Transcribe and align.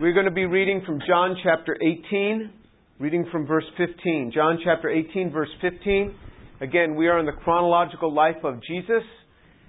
We're 0.00 0.12
going 0.12 0.26
to 0.26 0.32
be 0.32 0.46
reading 0.46 0.82
from 0.84 0.98
John 1.06 1.36
chapter 1.44 1.78
18, 1.80 2.50
reading 2.98 3.28
from 3.30 3.46
verse 3.46 3.64
15. 3.76 4.32
John 4.34 4.58
chapter 4.64 4.90
18, 4.90 5.30
verse 5.30 5.48
15. 5.60 6.12
Again, 6.60 6.96
we 6.96 7.06
are 7.06 7.20
in 7.20 7.26
the 7.26 7.32
chronological 7.44 8.12
life 8.12 8.42
of 8.42 8.60
Jesus, 8.64 9.04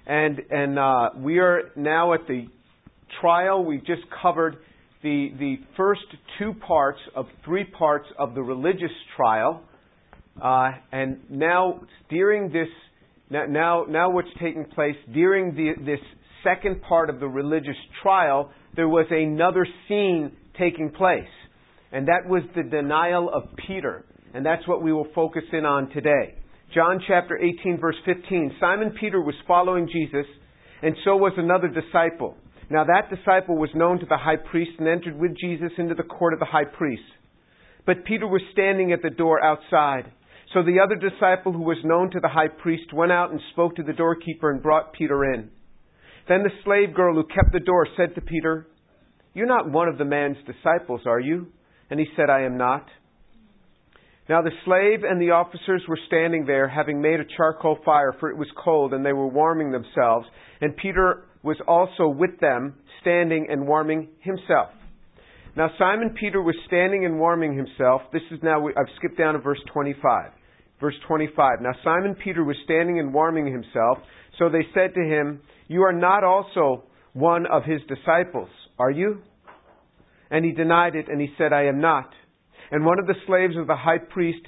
and, 0.08 0.42
and 0.50 0.80
uh, 0.80 1.10
we 1.18 1.38
are 1.38 1.70
now 1.76 2.16
at 2.16 2.22
the 2.28 2.48
trial. 3.22 3.64
We've 3.64 3.86
just 3.86 4.02
covered 4.20 4.58
the, 5.04 5.30
the 5.38 5.58
first 5.78 6.02
two 6.40 6.56
parts 6.56 7.00
of 7.16 7.28
three 7.44 7.66
parts 7.66 8.08
of 8.18 8.34
the 8.34 8.42
religious 8.42 8.90
trial. 9.16 9.62
Uh, 10.42 10.72
and 10.92 11.20
now, 11.30 11.82
during 12.10 12.52
this, 12.52 12.70
now, 13.30 13.86
now 13.88 14.10
what's 14.10 14.34
taking 14.42 14.66
place 14.74 14.96
during 15.14 15.54
the, 15.54 15.74
this 15.86 16.00
second 16.44 16.82
part 16.82 17.12
of 17.12 17.20
the 17.20 17.28
religious 17.28 17.78
trial, 18.02 18.50
there 18.76 18.90
was 18.90 19.08
another 19.10 19.66
scene 19.88 20.32
taking 20.58 20.92
place. 20.92 21.24
And 21.92 22.08
that 22.08 22.28
was 22.28 22.44
the 22.56 22.64
denial 22.64 23.30
of 23.34 23.44
Peter. 23.68 24.06
And 24.34 24.46
that's 24.46 24.68
what 24.68 24.84
we 24.84 24.92
will 24.92 25.08
focus 25.16 25.44
in 25.54 25.66
on 25.66 25.90
today. 25.92 26.36
John 26.74 27.00
chapter 27.08 27.38
18, 27.38 27.78
verse 27.80 27.96
15. 28.06 28.58
Simon 28.60 28.96
Peter 29.00 29.22
was 29.22 29.36
following 29.48 29.88
Jesus, 29.92 30.26
and 30.82 30.96
so 31.06 31.16
was 31.16 31.32
another 31.38 31.70
disciple. 31.70 32.36
Now 32.70 32.84
that 32.84 33.16
disciple 33.16 33.56
was 33.56 33.70
known 33.76 34.00
to 34.00 34.06
the 34.06 34.18
high 34.18 34.38
priest 34.38 34.72
and 34.80 34.88
entered 34.88 35.18
with 35.18 35.38
Jesus 35.38 35.72
into 35.78 35.94
the 35.94 36.04
court 36.04 36.34
of 36.34 36.40
the 36.40 36.46
high 36.46 36.66
priest. 36.66 37.04
But 37.86 38.04
Peter 38.06 38.28
was 38.28 38.42
standing 38.52 38.92
at 38.92 39.02
the 39.04 39.12
door 39.12 39.42
outside. 39.44 40.12
So 40.54 40.64
the 40.64 40.80
other 40.84 40.96
disciple 40.96 41.54
who 41.54 41.62
was 41.62 41.78
known 41.84 42.12
to 42.12 42.20
the 42.20 42.28
high 42.28 42.48
priest 42.48 42.92
went 42.94 43.12
out 43.12 43.32
and 43.32 43.40
spoke 43.52 43.76
to 43.76 43.84
the 43.84 43.94
doorkeeper 43.94 44.52
and 44.52 44.62
brought 44.62 44.94
Peter 44.94 45.34
in. 45.34 45.52
Then 46.28 46.44
the 46.44 46.50
slave 46.64 46.96
girl 46.96 47.14
who 47.16 47.24
kept 47.24 47.54
the 47.54 47.60
door 47.60 47.88
said 47.96 48.16
to 48.16 48.22
Peter, 48.22 48.68
You're 49.36 49.46
not 49.46 49.70
one 49.70 49.88
of 49.88 50.00
the 50.00 50.06
man's 50.06 50.38
disciples, 50.48 51.02
are 51.06 51.20
you? 51.20 51.48
And 51.92 52.00
he 52.00 52.08
said, 52.16 52.32
I 52.32 52.44
am 52.44 52.58
not. 52.58 52.88
Now 54.28 54.42
the 54.42 54.52
slave 54.64 55.04
and 55.04 55.22
the 55.22 55.32
officers 55.32 55.84
were 55.88 56.00
standing 56.08 56.46
there, 56.46 56.68
having 56.68 57.00
made 57.00 57.20
a 57.20 57.26
charcoal 57.38 57.78
fire, 57.86 58.16
for 58.20 58.32
it 58.32 58.38
was 58.38 58.48
cold, 58.64 58.94
and 58.94 59.06
they 59.06 59.14
were 59.14 59.28
warming 59.28 59.72
themselves. 59.72 60.26
And 60.62 60.76
Peter 60.78 61.26
was 61.44 61.58
also 61.68 62.08
with 62.08 62.40
them, 62.40 62.76
standing 63.02 63.48
and 63.52 63.68
warming 63.68 64.08
himself. 64.22 64.70
Now 65.56 65.70
Simon 65.78 66.16
Peter 66.20 66.42
was 66.42 66.56
standing 66.66 67.06
and 67.06 67.20
warming 67.20 67.56
himself. 67.56 68.02
This 68.12 68.24
is 68.32 68.40
now, 68.42 68.66
I've 68.68 68.94
skipped 68.98 69.18
down 69.18 69.34
to 69.34 69.40
verse 69.40 69.60
25. 69.72 70.32
Verse 70.80 70.96
25. 71.08 71.62
Now 71.62 71.72
Simon 71.84 72.16
Peter 72.24 72.44
was 72.44 72.56
standing 72.64 73.00
and 73.00 73.14
warming 73.14 73.46
himself. 73.46 74.00
So 74.40 74.50
they 74.50 74.66
said 74.74 74.94
to 74.96 75.02
him, 75.02 75.42
You 75.68 75.84
are 75.84 75.94
not 75.94 76.24
also 76.24 76.86
one 77.14 77.46
of 77.46 77.64
his 77.64 77.80
disciples, 77.88 78.50
are 78.78 78.92
you? 78.92 79.22
And 80.30 80.44
he 80.44 80.52
denied 80.52 80.96
it, 80.96 81.08
and 81.08 81.22
he 81.22 81.30
said, 81.38 81.54
I 81.54 81.66
am 81.66 81.80
not. 81.80 82.10
And 82.72 82.86
one 82.86 83.00
of 83.00 83.08
the 83.08 83.16
slaves 83.28 83.56
of 83.58 83.68
the 83.68 83.76
high 83.76 84.00
priest, 84.00 84.42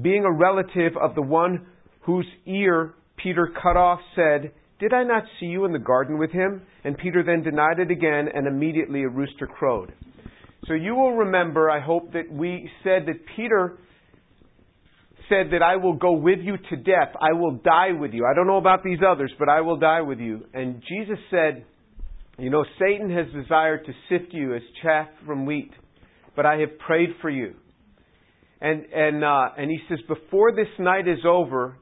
being 0.00 0.24
a 0.24 0.32
relative 0.32 0.92
of 1.00 1.14
the 1.14 1.22
one 1.22 1.66
whose 2.00 2.26
ear 2.46 2.94
Peter 3.16 3.52
cut 3.62 3.76
off, 3.76 4.00
said, 4.14 4.52
Did 4.78 4.94
I 4.94 5.02
not 5.02 5.24
see 5.40 5.46
you 5.46 5.64
in 5.64 5.72
the 5.72 5.78
garden 5.78 6.18
with 6.18 6.30
him? 6.30 6.62
And 6.84 6.96
Peter 6.96 7.22
then 7.24 7.42
denied 7.42 7.80
it 7.80 7.90
again, 7.90 8.28
and 8.32 8.46
immediately 8.46 9.02
a 9.02 9.08
rooster 9.08 9.46
crowed. 9.46 9.92
So 10.68 10.74
you 10.74 10.94
will 10.94 11.16
remember, 11.16 11.70
I 11.70 11.80
hope, 11.80 12.12
that 12.12 12.30
we 12.30 12.70
said 12.82 13.06
that 13.06 13.20
Peter 13.36 13.78
said 15.28 15.48
that 15.50 15.62
I 15.62 15.76
will 15.76 15.94
go 15.94 16.12
with 16.12 16.38
you 16.40 16.56
to 16.70 16.76
death. 16.76 17.14
I 17.20 17.32
will 17.32 17.58
die 17.64 17.92
with 17.92 18.12
you. 18.12 18.24
I 18.30 18.34
don't 18.34 18.46
know 18.46 18.58
about 18.58 18.84
these 18.84 18.98
others, 19.06 19.32
but 19.38 19.48
I 19.48 19.60
will 19.60 19.76
die 19.76 20.00
with 20.00 20.18
you. 20.18 20.44
And 20.54 20.82
Jesus 20.88 21.18
said, 21.30 21.64
You 22.38 22.50
know, 22.50 22.64
Satan 22.78 23.10
has 23.10 23.26
desired 23.32 23.86
to 23.86 23.92
sift 24.08 24.32
you 24.32 24.54
as 24.54 24.62
chaff 24.82 25.08
from 25.24 25.46
wheat, 25.46 25.70
but 26.34 26.44
I 26.44 26.58
have 26.58 26.78
prayed 26.78 27.10
for 27.22 27.30
you. 27.30 27.54
And, 28.60 28.84
and, 28.92 29.24
uh, 29.24 29.48
and 29.56 29.70
he 29.70 29.78
says, 29.88 29.98
Before 30.06 30.52
this 30.52 30.68
night 30.78 31.08
is 31.08 31.20
over, 31.26 31.76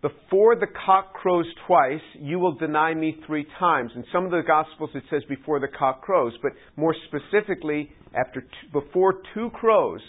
before 0.00 0.56
the 0.56 0.66
cock 0.86 1.12
crows 1.14 1.46
twice, 1.66 2.00
you 2.18 2.38
will 2.38 2.54
deny 2.54 2.94
me 2.94 3.18
three 3.26 3.46
times. 3.58 3.90
In 3.94 4.04
some 4.12 4.24
of 4.24 4.30
the 4.30 4.42
Gospels 4.46 4.90
it 4.94 5.02
says 5.10 5.22
before 5.28 5.60
the 5.60 5.68
cock 5.68 6.02
crows, 6.02 6.32
but 6.42 6.52
more 6.76 6.94
specifically, 7.08 7.90
after 8.14 8.40
t- 8.40 8.48
before 8.72 9.22
two 9.34 9.50
crows, 9.50 10.00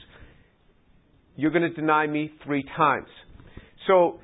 you're 1.36 1.52
going 1.52 1.70
to 1.70 1.74
deny 1.74 2.08
me 2.08 2.31
three 2.46 2.64
times. 2.78 3.08
So 3.88 4.20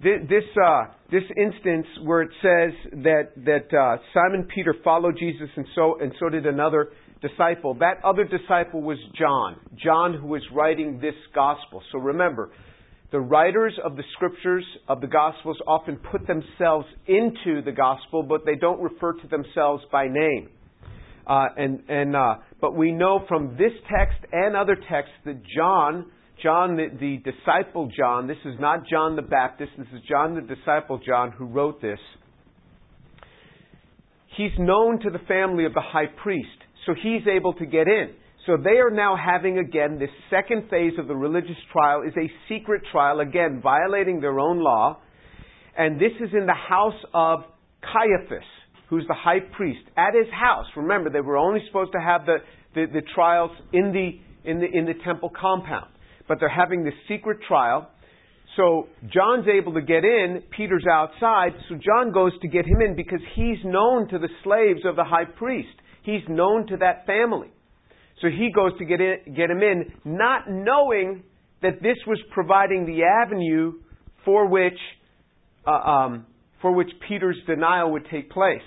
this 0.00 0.44
uh, 0.62 0.84
this 1.10 1.22
instance 1.36 1.86
where 2.02 2.22
it 2.22 2.30
says 2.42 2.92
that 3.04 3.30
that 3.44 3.76
uh, 3.76 3.96
Simon 4.12 4.46
Peter 4.54 4.74
followed 4.84 5.16
Jesus 5.18 5.48
and 5.56 5.66
so 5.74 5.98
and 6.00 6.12
so 6.20 6.28
did 6.28 6.46
another 6.46 6.90
disciple. 7.22 7.74
That 7.74 8.04
other 8.04 8.24
disciple 8.24 8.82
was 8.82 8.98
John. 9.18 9.56
John 9.82 10.14
who 10.14 10.26
was 10.26 10.42
writing 10.52 10.98
this 11.00 11.14
gospel. 11.34 11.82
So 11.92 11.98
remember, 11.98 12.50
the 13.10 13.20
writers 13.20 13.72
of 13.82 13.96
the 13.96 14.02
scriptures 14.14 14.64
of 14.88 15.00
the 15.00 15.06
gospels 15.06 15.56
often 15.66 15.96
put 15.96 16.26
themselves 16.26 16.86
into 17.06 17.62
the 17.64 17.72
gospel, 17.72 18.22
but 18.22 18.44
they 18.44 18.56
don't 18.56 18.80
refer 18.80 19.14
to 19.14 19.28
themselves 19.28 19.82
by 19.90 20.08
name. 20.08 20.50
Uh, 21.26 21.46
and 21.56 21.82
and 21.88 22.14
uh, 22.14 22.34
but 22.60 22.76
we 22.76 22.92
know 22.92 23.24
from 23.28 23.56
this 23.56 23.72
text 23.90 24.18
and 24.30 24.54
other 24.54 24.76
texts 24.76 25.14
that 25.24 25.40
John 25.56 26.06
John, 26.42 26.76
the, 26.76 26.88
the 27.00 27.32
disciple 27.32 27.90
John, 27.96 28.26
this 28.26 28.36
is 28.44 28.54
not 28.60 28.86
John 28.86 29.16
the 29.16 29.22
Baptist, 29.22 29.72
this 29.78 29.86
is 29.94 30.00
John 30.08 30.34
the 30.34 30.42
disciple 30.42 31.00
John 31.04 31.32
who 31.32 31.46
wrote 31.46 31.80
this. 31.80 31.98
He's 34.36 34.52
known 34.58 35.00
to 35.00 35.10
the 35.10 35.20
family 35.26 35.64
of 35.64 35.72
the 35.72 35.80
high 35.82 36.08
priest, 36.22 36.48
so 36.84 36.92
he's 36.94 37.26
able 37.26 37.54
to 37.54 37.64
get 37.64 37.88
in. 37.88 38.10
So 38.44 38.58
they 38.62 38.78
are 38.78 38.90
now 38.90 39.16
having 39.16 39.58
again 39.58 39.98
this 39.98 40.10
second 40.28 40.68
phase 40.68 40.92
of 40.98 41.08
the 41.08 41.16
religious 41.16 41.56
trial 41.72 42.02
is 42.06 42.12
a 42.16 42.30
secret 42.48 42.82
trial, 42.92 43.20
again 43.20 43.60
violating 43.62 44.20
their 44.20 44.38
own 44.38 44.60
law. 44.60 44.98
And 45.76 45.98
this 45.98 46.12
is 46.20 46.30
in 46.32 46.46
the 46.46 46.54
house 46.54 47.00
of 47.14 47.40
Caiaphas, 47.80 48.44
who's 48.88 49.06
the 49.08 49.14
high 49.14 49.40
priest, 49.56 49.82
at 49.96 50.14
his 50.14 50.32
house. 50.32 50.66
Remember, 50.76 51.10
they 51.10 51.22
were 51.22 51.38
only 51.38 51.60
supposed 51.66 51.92
to 51.92 52.00
have 52.00 52.26
the, 52.26 52.36
the, 52.74 52.86
the 52.92 53.02
trials 53.14 53.50
in 53.72 53.92
the, 53.92 54.48
in, 54.48 54.60
the, 54.60 54.66
in 54.66 54.84
the 54.84 54.94
temple 55.02 55.32
compound 55.34 55.86
but 56.28 56.38
they're 56.40 56.48
having 56.48 56.84
this 56.84 56.94
secret 57.08 57.38
trial. 57.46 57.90
So 58.56 58.88
John's 59.02 59.46
able 59.48 59.74
to 59.74 59.82
get 59.82 60.04
in, 60.04 60.42
Peter's 60.56 60.86
outside, 60.90 61.52
so 61.68 61.74
John 61.74 62.12
goes 62.12 62.32
to 62.40 62.48
get 62.48 62.64
him 62.64 62.80
in 62.80 62.96
because 62.96 63.20
he's 63.34 63.58
known 63.64 64.08
to 64.08 64.18
the 64.18 64.28
slaves 64.44 64.80
of 64.84 64.96
the 64.96 65.04
high 65.04 65.24
priest. 65.24 65.68
He's 66.02 66.22
known 66.28 66.66
to 66.68 66.76
that 66.78 67.04
family. 67.06 67.50
So 68.22 68.28
he 68.28 68.50
goes 68.54 68.72
to 68.78 68.84
get, 68.84 69.00
in, 69.00 69.34
get 69.34 69.50
him 69.50 69.60
in, 69.62 69.92
not 70.04 70.48
knowing 70.48 71.22
that 71.62 71.82
this 71.82 71.96
was 72.06 72.18
providing 72.32 72.86
the 72.86 73.02
avenue 73.04 73.72
for 74.24 74.48
which, 74.48 74.78
uh, 75.66 75.70
um, 75.70 76.26
for 76.62 76.72
which 76.72 76.88
Peter's 77.06 77.36
denial 77.46 77.92
would 77.92 78.06
take 78.10 78.30
place. 78.30 78.62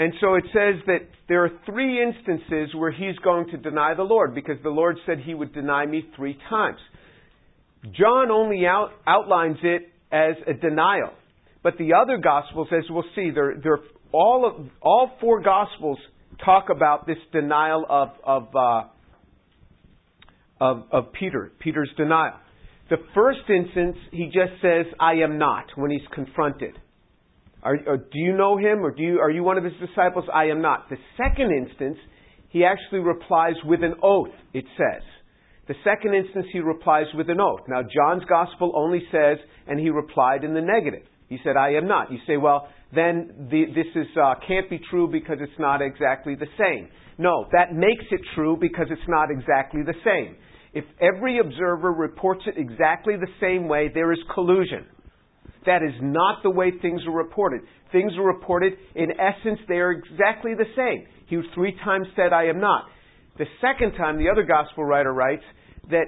And 0.00 0.14
so 0.18 0.34
it 0.36 0.44
says 0.44 0.80
that 0.86 1.00
there 1.28 1.44
are 1.44 1.50
three 1.66 2.02
instances 2.02 2.74
where 2.74 2.90
he's 2.90 3.16
going 3.22 3.50
to 3.50 3.58
deny 3.58 3.92
the 3.94 4.02
Lord 4.02 4.34
because 4.34 4.56
the 4.62 4.70
Lord 4.70 4.96
said 5.04 5.18
he 5.18 5.34
would 5.34 5.52
deny 5.52 5.84
me 5.84 6.08
three 6.16 6.38
times. 6.48 6.78
John 7.84 8.30
only 8.30 8.64
out, 8.64 8.92
outlines 9.06 9.58
it 9.62 9.82
as 10.10 10.36
a 10.46 10.54
denial. 10.54 11.12
But 11.62 11.74
the 11.76 11.92
other 11.92 12.16
Gospels, 12.16 12.68
as 12.72 12.84
we'll 12.88 13.04
see, 13.14 13.28
they're, 13.30 13.60
they're 13.62 13.80
all, 14.10 14.46
of, 14.46 14.70
all 14.80 15.10
four 15.20 15.42
Gospels 15.42 15.98
talk 16.42 16.68
about 16.74 17.06
this 17.06 17.18
denial 17.30 17.84
of, 17.86 18.08
of, 18.24 18.56
uh, 18.56 18.82
of, 20.62 20.84
of 20.92 21.12
Peter, 21.12 21.52
Peter's 21.58 21.90
denial. 21.98 22.38
The 22.88 22.96
first 23.14 23.40
instance, 23.50 23.98
he 24.12 24.28
just 24.28 24.62
says, 24.62 24.86
I 24.98 25.16
am 25.16 25.36
not, 25.36 25.66
when 25.76 25.90
he's 25.90 26.08
confronted. 26.14 26.72
Are, 27.62 27.76
do 27.76 28.18
you 28.18 28.36
know 28.36 28.56
him, 28.56 28.84
or 28.84 28.90
do 28.90 29.02
you, 29.02 29.18
are 29.18 29.30
you 29.30 29.42
one 29.42 29.58
of 29.58 29.64
his 29.64 29.74
disciples? 29.86 30.24
I 30.32 30.44
am 30.44 30.62
not. 30.62 30.88
The 30.88 30.96
second 31.16 31.52
instance, 31.52 31.98
he 32.48 32.64
actually 32.64 33.00
replies 33.00 33.54
with 33.64 33.82
an 33.82 33.94
oath, 34.02 34.32
it 34.54 34.64
says. 34.76 35.02
The 35.68 35.74
second 35.84 36.14
instance, 36.14 36.46
he 36.52 36.60
replies 36.60 37.06
with 37.14 37.28
an 37.30 37.40
oath. 37.40 37.60
Now, 37.68 37.82
John's 37.82 38.24
gospel 38.28 38.72
only 38.74 39.02
says, 39.12 39.38
and 39.68 39.78
he 39.78 39.90
replied 39.90 40.42
in 40.42 40.54
the 40.54 40.60
negative. 40.60 41.06
He 41.28 41.38
said, 41.44 41.56
I 41.56 41.74
am 41.74 41.86
not. 41.86 42.10
You 42.10 42.18
say, 42.26 42.38
well, 42.38 42.68
then 42.92 43.48
the, 43.50 43.66
this 43.66 43.86
is, 43.94 44.08
uh, 44.20 44.34
can't 44.48 44.68
be 44.68 44.80
true 44.90 45.08
because 45.08 45.36
it's 45.40 45.58
not 45.60 45.80
exactly 45.80 46.34
the 46.34 46.48
same. 46.58 46.88
No, 47.18 47.46
that 47.52 47.72
makes 47.72 48.04
it 48.10 48.20
true 48.34 48.56
because 48.60 48.86
it's 48.90 49.00
not 49.06 49.30
exactly 49.30 49.82
the 49.84 49.94
same. 50.04 50.36
If 50.72 50.84
every 51.00 51.38
observer 51.38 51.92
reports 51.92 52.42
it 52.46 52.54
exactly 52.56 53.14
the 53.16 53.28
same 53.40 53.68
way, 53.68 53.90
there 53.92 54.12
is 54.12 54.18
collusion. 54.34 54.86
That 55.66 55.82
is 55.82 55.94
not 56.00 56.42
the 56.42 56.50
way 56.50 56.72
things 56.80 57.02
are 57.06 57.16
reported. 57.16 57.60
Things 57.92 58.12
are 58.16 58.26
reported, 58.26 58.74
in 58.94 59.08
essence, 59.12 59.58
they 59.68 59.76
are 59.76 59.90
exactly 59.90 60.52
the 60.56 60.64
same. 60.76 61.06
He 61.26 61.40
three 61.54 61.76
times 61.84 62.06
said, 62.16 62.32
I 62.32 62.46
am 62.46 62.60
not. 62.60 62.84
The 63.38 63.46
second 63.60 63.96
time, 63.96 64.18
the 64.18 64.30
other 64.30 64.42
gospel 64.42 64.84
writer 64.84 65.12
writes 65.12 65.44
that 65.90 66.06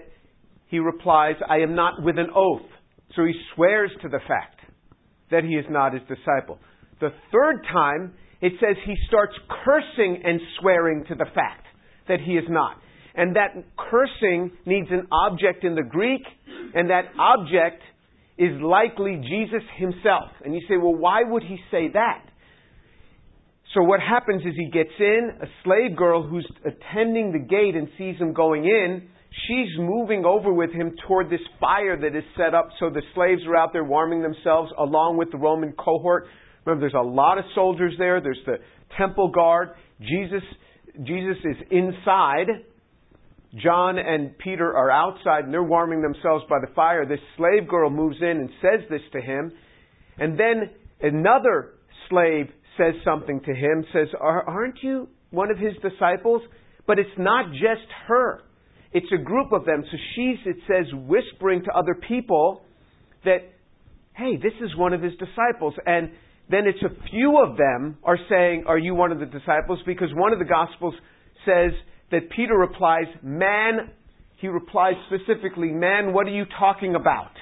he 0.68 0.78
replies, 0.78 1.34
I 1.48 1.58
am 1.58 1.74
not 1.74 2.02
with 2.02 2.18
an 2.18 2.28
oath. 2.34 2.68
So 3.14 3.24
he 3.24 3.32
swears 3.54 3.90
to 4.02 4.08
the 4.08 4.20
fact 4.26 4.60
that 5.30 5.44
he 5.44 5.54
is 5.54 5.66
not 5.68 5.92
his 5.92 6.02
disciple. 6.02 6.58
The 7.00 7.10
third 7.30 7.64
time, 7.72 8.14
it 8.40 8.52
says 8.60 8.76
he 8.84 8.94
starts 9.06 9.34
cursing 9.64 10.22
and 10.24 10.40
swearing 10.60 11.04
to 11.08 11.14
the 11.14 11.26
fact 11.34 11.66
that 12.08 12.20
he 12.20 12.32
is 12.32 12.44
not. 12.48 12.76
And 13.14 13.36
that 13.36 13.54
cursing 13.76 14.50
needs 14.64 14.88
an 14.90 15.06
object 15.12 15.64
in 15.64 15.74
the 15.74 15.82
Greek, 15.82 16.22
and 16.74 16.88
that 16.90 17.04
object 17.18 17.82
is 18.38 18.60
likely 18.60 19.20
Jesus 19.22 19.62
himself. 19.76 20.30
And 20.44 20.54
you 20.54 20.62
say, 20.68 20.76
well, 20.76 20.94
why 20.94 21.22
would 21.24 21.42
he 21.42 21.58
say 21.70 21.88
that? 21.92 22.24
So 23.74 23.82
what 23.82 24.00
happens 24.00 24.42
is 24.42 24.52
he 24.56 24.70
gets 24.70 24.92
in, 24.98 25.30
a 25.40 25.46
slave 25.64 25.96
girl 25.96 26.26
who's 26.26 26.46
attending 26.64 27.32
the 27.32 27.38
gate 27.38 27.74
and 27.74 27.88
sees 27.96 28.16
him 28.20 28.34
going 28.34 28.64
in, 28.64 29.08
she's 29.48 29.68
moving 29.78 30.24
over 30.26 30.52
with 30.52 30.72
him 30.72 30.94
toward 31.06 31.30
this 31.30 31.40
fire 31.58 31.98
that 31.98 32.16
is 32.16 32.24
set 32.36 32.54
up 32.54 32.68
so 32.78 32.90
the 32.90 33.00
slaves 33.14 33.42
are 33.46 33.56
out 33.56 33.72
there 33.72 33.84
warming 33.84 34.22
themselves 34.22 34.70
along 34.78 35.16
with 35.16 35.30
the 35.30 35.38
Roman 35.38 35.72
cohort. 35.72 36.26
Remember, 36.66 36.82
there's 36.82 36.94
a 36.98 37.06
lot 37.06 37.38
of 37.38 37.44
soldiers 37.54 37.94
there. 37.98 38.20
There's 38.20 38.40
the 38.44 38.56
temple 38.98 39.30
guard. 39.30 39.70
Jesus, 40.00 40.42
Jesus 41.02 41.36
is 41.44 41.56
inside. 41.70 42.48
John 43.54 43.98
and 43.98 44.36
Peter 44.38 44.74
are 44.74 44.90
outside 44.90 45.44
and 45.44 45.52
they're 45.52 45.62
warming 45.62 46.00
themselves 46.00 46.44
by 46.48 46.56
the 46.60 46.72
fire. 46.74 47.04
This 47.04 47.20
slave 47.36 47.68
girl 47.68 47.90
moves 47.90 48.16
in 48.20 48.28
and 48.28 48.50
says 48.62 48.88
this 48.88 49.02
to 49.12 49.20
him. 49.20 49.52
And 50.18 50.38
then 50.38 50.70
another 51.02 51.74
slave 52.08 52.46
says 52.78 52.94
something 53.04 53.40
to 53.40 53.54
him, 53.54 53.84
says, 53.92 54.08
Aren't 54.20 54.82
you 54.82 55.08
one 55.30 55.50
of 55.50 55.58
his 55.58 55.74
disciples? 55.82 56.42
But 56.86 56.98
it's 56.98 57.10
not 57.18 57.52
just 57.52 57.86
her. 58.08 58.40
It's 58.92 59.06
a 59.12 59.22
group 59.22 59.52
of 59.52 59.64
them. 59.64 59.84
So 59.90 59.96
she's, 60.14 60.38
it 60.46 60.56
says, 60.66 60.86
whispering 60.92 61.62
to 61.64 61.70
other 61.72 61.94
people 61.94 62.62
that, 63.24 63.38
hey, 64.14 64.36
this 64.36 64.52
is 64.60 64.76
one 64.76 64.92
of 64.92 65.02
his 65.02 65.12
disciples. 65.12 65.74
And 65.86 66.10
then 66.50 66.66
it's 66.66 66.82
a 66.82 67.10
few 67.10 67.38
of 67.42 67.56
them 67.56 67.98
are 68.02 68.18
saying, 68.28 68.64
Are 68.66 68.78
you 68.78 68.94
one 68.94 69.12
of 69.12 69.18
the 69.18 69.26
disciples? 69.26 69.80
Because 69.86 70.08
one 70.14 70.32
of 70.32 70.38
the 70.38 70.44
Gospels 70.44 70.94
says 71.44 71.72
that 72.12 72.30
Peter 72.30 72.56
replies, 72.56 73.06
Man, 73.22 73.90
he 74.40 74.46
replies 74.46 74.94
specifically, 75.06 75.72
Man, 75.72 76.12
what 76.12 76.26
are 76.26 76.34
you 76.34 76.44
talking 76.58 76.94
about? 76.94 77.32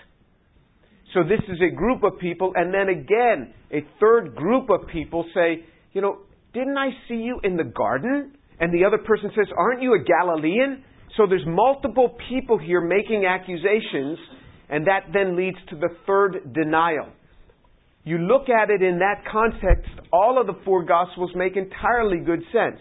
So 1.13 1.23
this 1.25 1.41
is 1.49 1.59
a 1.61 1.75
group 1.75 2.05
of 2.05 2.19
people, 2.21 2.53
and 2.55 2.73
then 2.73 2.89
again, 2.89 3.53
a 3.73 3.85
third 3.99 4.35
group 4.35 4.71
of 4.71 4.89
people 4.89 5.25
say, 5.35 5.65
You 5.93 6.01
know, 6.01 6.19
didn't 6.55 6.79
I 6.79 6.91
see 7.09 7.17
you 7.17 7.41
in 7.45 7.57
the 7.57 7.65
garden? 7.65 8.33
And 8.59 8.73
the 8.73 8.85
other 8.85 8.99
person 8.99 9.31
says, 9.37 9.47
Aren't 9.57 9.83
you 9.83 9.95
a 9.95 10.05
Galilean? 10.05 10.85
So 11.17 11.27
there's 11.29 11.47
multiple 11.47 12.17
people 12.29 12.59
here 12.59 12.81
making 12.81 13.27
accusations, 13.27 14.19
and 14.69 14.87
that 14.87 15.07
then 15.13 15.37
leads 15.37 15.59
to 15.71 15.77
the 15.77 15.89
third 16.07 16.55
denial. 16.55 17.09
You 18.05 18.19
look 18.19 18.49
at 18.49 18.71
it 18.71 18.83
in 18.83 19.01
that 19.01 19.25
context, 19.31 19.91
all 20.13 20.41
of 20.41 20.47
the 20.47 20.59
four 20.65 20.85
Gospels 20.85 21.31
make 21.35 21.57
entirely 21.57 22.19
good 22.19 22.43
sense. 22.53 22.79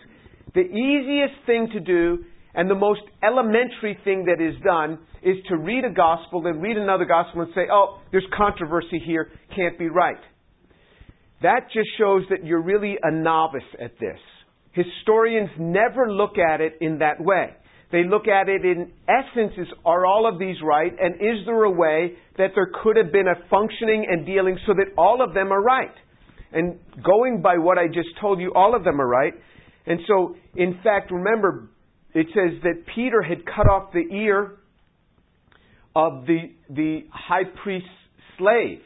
The 0.53 0.61
easiest 0.61 1.45
thing 1.45 1.69
to 1.73 1.79
do 1.79 2.23
and 2.53 2.69
the 2.69 2.75
most 2.75 3.01
elementary 3.23 3.97
thing 4.03 4.25
that 4.25 4.43
is 4.43 4.55
done 4.63 4.99
is 5.21 5.35
to 5.49 5.57
read 5.57 5.85
a 5.85 5.93
gospel, 5.93 6.41
then 6.41 6.59
read 6.59 6.77
another 6.77 7.05
gospel 7.05 7.41
and 7.41 7.51
say, 7.53 7.67
oh, 7.71 7.99
there's 8.11 8.25
controversy 8.35 8.99
here, 9.05 9.29
can't 9.55 9.77
be 9.77 9.87
right. 9.87 10.17
That 11.41 11.67
just 11.73 11.89
shows 11.97 12.23
that 12.29 12.45
you're 12.45 12.61
really 12.61 12.97
a 13.01 13.11
novice 13.11 13.61
at 13.81 13.97
this. 13.99 14.19
Historians 14.71 15.49
never 15.57 16.11
look 16.11 16.37
at 16.37 16.61
it 16.61 16.77
in 16.81 16.99
that 16.99 17.19
way. 17.19 17.55
They 17.91 18.03
look 18.03 18.27
at 18.27 18.49
it 18.49 18.63
in 18.63 18.91
essence 19.07 19.53
is 19.57 19.67
are 19.83 20.05
all 20.05 20.31
of 20.31 20.37
these 20.37 20.57
right 20.63 20.91
and 20.91 21.15
is 21.15 21.45
there 21.45 21.63
a 21.63 21.71
way 21.71 22.13
that 22.37 22.51
there 22.53 22.69
could 22.83 22.97
have 22.97 23.11
been 23.11 23.27
a 23.27 23.49
functioning 23.49 24.05
and 24.09 24.25
dealing 24.25 24.59
so 24.67 24.73
that 24.73 24.93
all 24.95 25.23
of 25.23 25.33
them 25.33 25.51
are 25.51 25.61
right? 25.61 25.93
And 26.51 26.79
going 27.03 27.41
by 27.41 27.57
what 27.57 27.77
I 27.77 27.87
just 27.87 28.09
told 28.21 28.39
you, 28.39 28.53
all 28.53 28.75
of 28.75 28.83
them 28.83 29.01
are 29.01 29.07
right. 29.07 29.33
And 29.85 29.99
so, 30.07 30.35
in 30.55 30.79
fact, 30.83 31.11
remember, 31.11 31.69
it 32.13 32.27
says 32.27 32.61
that 32.63 32.85
Peter 32.93 33.21
had 33.21 33.45
cut 33.45 33.67
off 33.67 33.93
the 33.93 34.05
ear 34.13 34.57
of 35.95 36.25
the, 36.25 36.51
the 36.69 37.01
high 37.11 37.45
priest's 37.63 37.89
slave. 38.37 38.79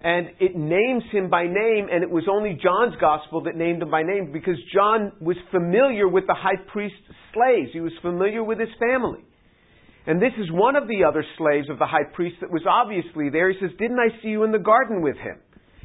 And 0.00 0.28
it 0.38 0.54
names 0.54 1.02
him 1.10 1.30
by 1.30 1.44
name, 1.44 1.88
and 1.90 2.02
it 2.02 2.10
was 2.10 2.24
only 2.30 2.58
John's 2.62 2.94
gospel 3.00 3.44
that 3.44 3.56
named 3.56 3.80
him 3.80 3.90
by 3.90 4.02
name 4.02 4.32
because 4.32 4.56
John 4.74 5.12
was 5.18 5.36
familiar 5.50 6.06
with 6.06 6.26
the 6.26 6.34
high 6.34 6.60
priest's 6.70 6.98
slaves. 7.32 7.70
He 7.72 7.80
was 7.80 7.92
familiar 8.02 8.44
with 8.44 8.60
his 8.60 8.68
family. 8.78 9.24
And 10.06 10.20
this 10.20 10.32
is 10.38 10.52
one 10.52 10.76
of 10.76 10.86
the 10.88 11.04
other 11.08 11.24
slaves 11.38 11.70
of 11.70 11.78
the 11.78 11.86
high 11.86 12.04
priest 12.12 12.36
that 12.42 12.50
was 12.50 12.62
obviously 12.68 13.30
there. 13.30 13.50
He 13.50 13.56
says, 13.58 13.70
Didn't 13.78 13.98
I 13.98 14.20
see 14.22 14.28
you 14.28 14.44
in 14.44 14.52
the 14.52 14.58
garden 14.58 15.00
with 15.00 15.16
him? 15.16 15.38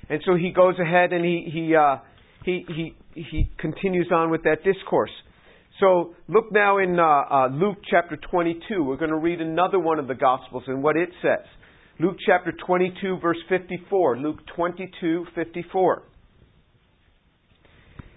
And 0.10 0.22
so 0.26 0.36
he 0.36 0.52
goes 0.52 0.76
ahead 0.80 1.14
and 1.14 1.24
he, 1.24 1.50
he, 1.50 1.76
uh, 1.76 1.98
he, 2.44 2.66
he, 2.68 2.96
he 3.30 3.50
continues 3.58 4.10
on 4.14 4.30
with 4.30 4.44
that 4.44 4.64
discourse. 4.64 5.12
So 5.80 6.16
look 6.28 6.52
now 6.52 6.80
in 6.80 7.00
uh, 7.00 7.04
uh, 7.04 7.48
Luke 7.52 7.78
chapter 7.90 8.18
22. 8.18 8.84
We're 8.84 8.98
going 8.98 9.12
to 9.12 9.18
read 9.18 9.40
another 9.40 9.80
one 9.80 10.00
of 10.00 10.08
the 10.08 10.16
Gospels 10.16 10.64
and 10.68 10.84
what 10.84 10.98
it 10.98 11.10
says. 11.22 11.46
Luke 12.00 12.18
chapter 12.26 12.52
22, 12.66 13.20
verse 13.22 13.38
54. 13.48 14.18
Luke 14.18 14.40
22, 14.56 15.26
54. 15.36 16.04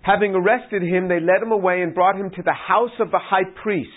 Having 0.03 0.35
arrested 0.35 0.83
him, 0.83 1.09
they 1.09 1.21
led 1.21 1.43
him 1.43 1.53
away 1.53 1.83
and 1.83 1.95
brought 1.95 2.17
him 2.17 2.31
to 2.31 2.43
the 2.43 2.53
house 2.53 2.91
of 2.99 3.11
the 3.11 3.21
high 3.21 3.49
priest. 3.63 3.91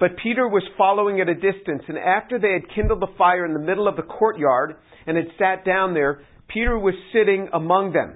But 0.00 0.16
Peter 0.22 0.48
was 0.48 0.62
following 0.76 1.20
at 1.20 1.28
a 1.28 1.34
distance, 1.34 1.82
and 1.88 1.98
after 1.98 2.38
they 2.38 2.52
had 2.52 2.74
kindled 2.74 3.00
the 3.00 3.14
fire 3.16 3.44
in 3.44 3.52
the 3.52 3.60
middle 3.60 3.88
of 3.88 3.96
the 3.96 4.02
courtyard 4.02 4.76
and 5.06 5.16
had 5.16 5.26
sat 5.38 5.64
down 5.64 5.94
there, 5.94 6.22
Peter 6.48 6.78
was 6.78 6.94
sitting 7.12 7.48
among 7.52 7.92
them. 7.92 8.14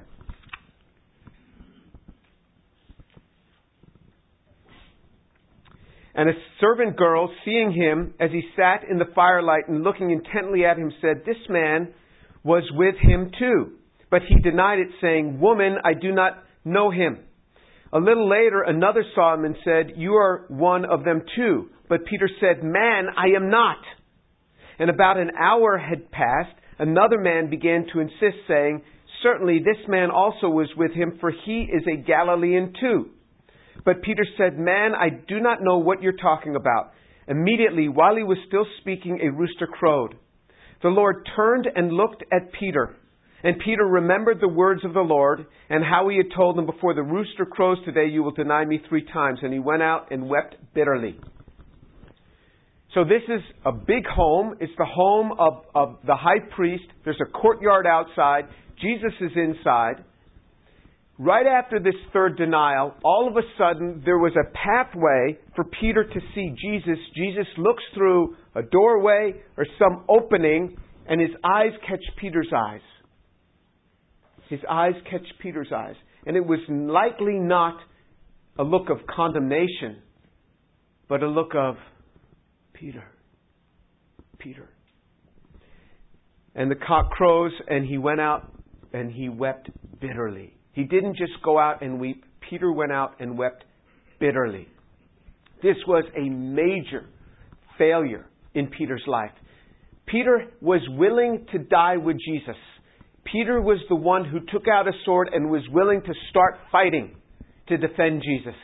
And 6.14 6.28
a 6.28 6.32
servant 6.60 6.96
girl, 6.96 7.32
seeing 7.44 7.72
him 7.72 8.14
as 8.20 8.30
he 8.30 8.42
sat 8.56 8.84
in 8.88 8.98
the 8.98 9.10
firelight 9.14 9.68
and 9.68 9.82
looking 9.82 10.10
intently 10.10 10.64
at 10.64 10.76
him, 10.76 10.92
said, 11.00 11.22
This 11.24 11.36
man 11.48 11.94
was 12.44 12.64
with 12.72 12.96
him 13.00 13.30
too. 13.38 13.72
But 14.10 14.22
he 14.28 14.36
denied 14.42 14.80
it, 14.80 14.88
saying, 15.00 15.40
Woman, 15.40 15.76
I 15.82 15.94
do 15.94 16.12
not 16.12 16.34
know 16.64 16.90
him. 16.90 17.20
A 17.94 17.98
little 17.98 18.28
later, 18.28 18.62
another 18.62 19.04
saw 19.14 19.34
him 19.34 19.44
and 19.44 19.56
said, 19.64 19.94
You 19.96 20.14
are 20.14 20.44
one 20.48 20.84
of 20.84 21.04
them 21.04 21.22
too. 21.34 21.68
But 21.88 22.04
Peter 22.06 22.28
said, 22.40 22.62
Man, 22.62 23.06
I 23.16 23.36
am 23.36 23.48
not. 23.48 23.78
And 24.78 24.90
about 24.90 25.18
an 25.18 25.30
hour 25.38 25.78
had 25.78 26.10
passed. 26.10 26.56
Another 26.78 27.18
man 27.18 27.48
began 27.48 27.86
to 27.92 28.00
insist, 28.00 28.46
saying, 28.48 28.82
Certainly 29.22 29.60
this 29.60 29.86
man 29.88 30.10
also 30.10 30.48
was 30.48 30.68
with 30.76 30.92
him, 30.92 31.18
for 31.20 31.30
he 31.30 31.68
is 31.72 31.84
a 31.86 31.96
Galilean 31.96 32.74
too. 32.78 33.10
But 33.84 34.02
Peter 34.02 34.24
said, 34.38 34.58
Man, 34.58 34.92
I 34.94 35.08
do 35.10 35.40
not 35.40 35.62
know 35.62 35.78
what 35.78 36.02
you're 36.02 36.12
talking 36.12 36.56
about. 36.56 36.92
Immediately, 37.28 37.88
while 37.88 38.16
he 38.16 38.22
was 38.22 38.38
still 38.46 38.66
speaking, 38.80 39.20
a 39.22 39.32
rooster 39.32 39.66
crowed. 39.66 40.14
The 40.82 40.88
Lord 40.88 41.28
turned 41.36 41.66
and 41.74 41.92
looked 41.92 42.22
at 42.32 42.52
Peter. 42.58 42.96
And 43.44 43.56
Peter 43.64 43.84
remembered 43.84 44.40
the 44.40 44.48
words 44.48 44.84
of 44.84 44.94
the 44.94 45.00
Lord 45.00 45.46
and 45.68 45.82
how 45.84 46.08
he 46.08 46.16
had 46.16 46.26
told 46.36 46.58
him, 46.58 46.66
Before 46.66 46.94
the 46.94 47.02
rooster 47.02 47.44
crows 47.44 47.78
today, 47.84 48.06
you 48.06 48.22
will 48.22 48.32
deny 48.32 48.64
me 48.64 48.80
three 48.88 49.04
times. 49.04 49.40
And 49.42 49.52
he 49.52 49.58
went 49.58 49.82
out 49.82 50.12
and 50.12 50.28
wept 50.28 50.56
bitterly. 50.74 51.18
So 52.94 53.04
this 53.04 53.22
is 53.28 53.40
a 53.64 53.72
big 53.72 54.04
home. 54.06 54.56
It's 54.60 54.72
the 54.76 54.84
home 54.84 55.32
of, 55.38 55.64
of 55.74 55.98
the 56.06 56.14
high 56.14 56.40
priest. 56.54 56.84
There's 57.04 57.20
a 57.20 57.30
courtyard 57.30 57.86
outside. 57.86 58.44
Jesus 58.80 59.12
is 59.20 59.30
inside 59.34 60.04
right 61.22 61.46
after 61.46 61.78
this 61.78 61.94
third 62.12 62.36
denial, 62.36 62.94
all 63.04 63.28
of 63.28 63.36
a 63.36 63.46
sudden 63.56 64.02
there 64.04 64.18
was 64.18 64.32
a 64.36 64.50
pathway 64.52 65.38
for 65.54 65.64
Peter 65.80 66.04
to 66.04 66.20
see 66.34 66.54
Jesus. 66.60 66.98
Jesus 67.14 67.46
looks 67.56 67.82
through 67.94 68.36
a 68.54 68.62
doorway 68.62 69.34
or 69.56 69.66
some 69.78 70.04
opening, 70.08 70.76
and 71.08 71.20
his 71.20 71.30
eyes 71.44 71.72
catch 71.88 72.02
Peter's 72.20 72.50
eyes. 72.54 72.80
His 74.48 74.60
eyes 74.68 74.94
catch 75.10 75.26
Peter's 75.40 75.72
eyes. 75.74 75.94
And 76.26 76.36
it 76.36 76.44
was 76.44 76.60
likely 76.68 77.38
not 77.38 77.78
a 78.58 78.62
look 78.62 78.90
of 78.90 78.98
condemnation, 79.06 80.02
but 81.08 81.22
a 81.22 81.28
look 81.28 81.54
of 81.54 81.76
Peter. 82.74 83.04
Peter. 84.38 84.68
And 86.54 86.70
the 86.70 86.76
cock 86.76 87.10
crows, 87.10 87.52
and 87.68 87.86
he 87.86 87.96
went 87.96 88.20
out 88.20 88.52
and 88.92 89.10
he 89.10 89.28
wept 89.28 89.70
bitterly. 90.00 90.54
He 90.72 90.84
didn't 90.84 91.16
just 91.16 91.32
go 91.44 91.58
out 91.58 91.82
and 91.82 92.00
weep. 92.00 92.24
Peter 92.48 92.72
went 92.72 92.92
out 92.92 93.20
and 93.20 93.36
wept 93.38 93.64
bitterly. 94.18 94.68
This 95.62 95.76
was 95.86 96.04
a 96.16 96.28
major 96.28 97.06
failure 97.78 98.26
in 98.54 98.66
Peter's 98.68 99.04
life. 99.06 99.30
Peter 100.06 100.48
was 100.60 100.80
willing 100.90 101.46
to 101.52 101.58
die 101.58 101.96
with 101.96 102.16
Jesus. 102.18 102.56
Peter 103.24 103.60
was 103.60 103.78
the 103.88 103.96
one 103.96 104.24
who 104.24 104.40
took 104.40 104.66
out 104.68 104.88
a 104.88 104.92
sword 105.04 105.30
and 105.32 105.50
was 105.50 105.62
willing 105.70 106.02
to 106.02 106.12
start 106.30 106.58
fighting 106.70 107.16
to 107.68 107.76
defend 107.76 108.22
Jesus. 108.22 108.58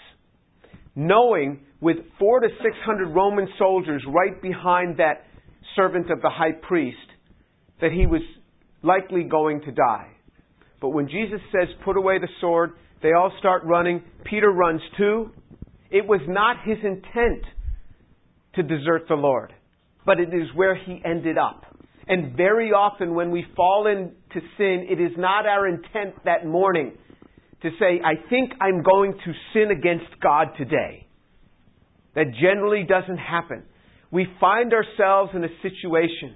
Knowing 0.95 1.61
with 1.81 1.97
four 2.19 2.41
to 2.41 2.49
six 2.63 2.75
hundred 2.85 3.15
Roman 3.15 3.49
soldiers 3.59 4.03
right 4.09 4.41
behind 4.43 4.99
that 4.99 5.25
servant 5.77 6.11
of 6.11 6.21
the 6.21 6.31
high 6.31 6.53
priest 6.67 6.97
that 7.81 7.93
he 7.93 8.07
was 8.07 8.23
likely 8.83 9.23
going 9.23 9.61
to 9.61 9.71
die. 9.71 10.09
But 10.81 10.91
when 10.91 11.09
Jesus 11.09 11.41
says, 11.53 11.69
put 11.85 11.97
away 11.97 12.19
the 12.19 12.29
sword, 12.41 12.73
they 13.03 13.13
all 13.13 13.33
start 13.39 13.65
running. 13.65 14.03
Peter 14.25 14.51
runs 14.51 14.81
too. 14.97 15.31
It 15.91 16.07
was 16.07 16.21
not 16.29 16.57
his 16.65 16.79
intent 16.83 17.45
to 18.55 18.63
desert 18.63 19.07
the 19.09 19.15
Lord, 19.15 19.53
but 20.05 20.21
it 20.21 20.29
is 20.35 20.49
where 20.55 20.75
he 20.77 21.01
ended 21.05 21.39
up. 21.39 21.65
And 22.07 22.37
very 22.37 22.71
often 22.71 23.15
when 23.15 23.31
we 23.31 23.45
fall 23.55 23.87
into 23.87 24.47
sin, 24.57 24.87
it 24.89 25.01
is 25.01 25.13
not 25.17 25.47
our 25.47 25.67
intent 25.67 26.25
that 26.25 26.47
morning 26.47 26.97
to 27.63 27.71
say, 27.79 28.01
I 28.05 28.15
think 28.31 28.53
I'm 28.61 28.83
going 28.83 29.13
to 29.13 29.33
sin 29.53 29.71
against 29.71 30.21
God 30.23 30.49
today. 30.57 31.07
That 32.15 32.27
generally 32.41 32.85
doesn't 32.89 33.19
happen. 33.19 33.65
We 34.11 34.27
find 34.41 34.73
ourselves 34.73 35.33
in 35.35 35.45
a 35.45 35.49
situation 35.63 36.35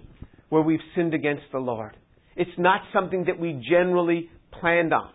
where 0.50 0.62
we've 0.62 0.80
sinned 0.94 1.14
against 1.14 1.44
the 1.52 1.58
Lord. 1.58 1.96
It's 2.36 2.50
not 2.58 2.80
something 2.92 3.24
that 3.26 3.38
we 3.38 3.62
generally 3.68 4.30
planned 4.60 4.92
on. 4.92 5.10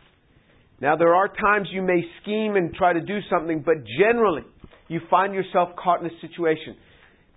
Now, 0.80 0.96
there 0.96 1.16
are 1.16 1.28
times 1.28 1.70
you 1.72 1.82
may 1.82 2.02
scheme 2.22 2.56
and 2.56 2.74
try 2.74 2.94
to 2.94 3.02
do 3.02 3.20
something, 3.32 3.64
but 3.66 3.76
generally, 4.00 4.44
you 4.88 5.02
find 5.10 5.34
yourself 5.34 5.70
caught 5.82 6.02
in 6.02 6.06
a 6.06 6.22
situation. 6.22 6.76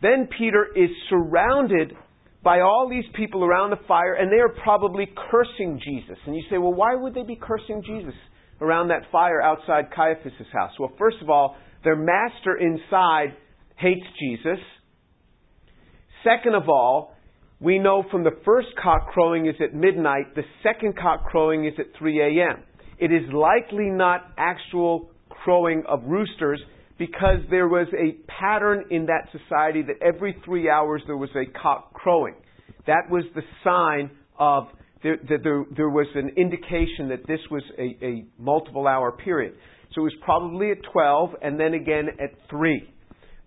Then 0.03 0.29
Peter 0.39 0.67
is 0.77 0.91
surrounded 1.09 1.95
by 2.43 2.61
all 2.61 2.89
these 2.89 3.05
people 3.15 3.45
around 3.45 3.71
the 3.71 3.81
fire, 3.87 4.15
and 4.15 4.31
they 4.33 4.39
are 4.39 4.55
probably 4.63 5.07
cursing 5.31 5.81
Jesus. 5.83 6.19
And 6.27 6.35
you 6.35 6.43
say, 6.51 6.59
well, 6.59 6.75
why 6.75 6.95
would 6.95 7.15
they 7.15 7.23
be 7.23 7.37
cursing 7.41 7.83
Jesus 7.85 8.15
around 8.61 8.89
that 8.89 9.03
fire 9.13 9.41
outside 9.43 9.91
Caiaphas' 9.95 10.47
house? 10.53 10.73
Well, 10.79 10.93
first 10.99 11.19
of 11.23 11.29
all, 11.29 11.57
their 11.85 11.97
master 11.97 12.57
inside 12.59 13.37
hates 13.77 14.07
Jesus. 14.19 14.59
Second 16.25 16.55
of 16.55 16.69
all, 16.69 17.15
we 17.61 17.79
know 17.79 18.05
from 18.11 18.25
the 18.25 18.38
first 18.45 18.69
cock 18.83 19.09
crowing 19.09 19.47
is 19.47 19.55
at 19.62 19.75
midnight, 19.75 20.35
the 20.35 20.43
second 20.62 20.97
cock 20.97 21.25
crowing 21.26 21.67
is 21.67 21.75
at 21.79 21.87
3 21.99 22.21
a.m. 22.21 22.62
It 22.99 23.12
is 23.12 23.31
likely 23.33 23.90
not 23.90 24.33
actual 24.38 25.11
crowing 25.29 25.83
of 25.87 26.02
roosters 26.05 26.61
because 26.99 27.38
there 27.50 27.69
was 27.69 27.87
a 27.95 28.12
pattern 28.31 28.85
in 28.90 29.07
that 29.07 29.29
society 29.33 29.83
that 29.83 29.97
every 30.02 30.37
three 30.45 30.71
hours 30.71 31.02
there 31.07 31.17
was 31.17 31.31
a 31.35 31.50
cock 31.59 31.93
crowing. 31.93 32.35
That 32.87 33.11
was 33.11 33.25
the 33.35 33.43
sign 33.64 34.11
of 34.38 34.69
there, 35.02 35.17
there, 35.26 35.64
there, 35.76 35.88
was 35.88 36.07
an 36.14 36.31
indication 36.37 37.09
that 37.09 37.26
this 37.26 37.40
was 37.50 37.62
a, 37.79 37.97
a 38.05 38.25
multiple 38.38 38.87
hour 38.87 39.12
period. 39.12 39.55
So 39.95 40.02
it 40.02 40.05
was 40.05 40.14
probably 40.23 40.73
at 40.73 40.79
12 40.93 41.31
and 41.40 41.59
then 41.59 41.73
again 41.73 42.09
at 42.23 42.33
3. 42.50 42.93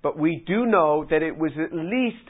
But 0.01 0.17
we 0.17 0.43
do 0.47 0.65
know 0.65 1.05
that 1.11 1.21
it 1.21 1.37
was 1.37 1.51
at 1.63 1.71
least 1.71 2.27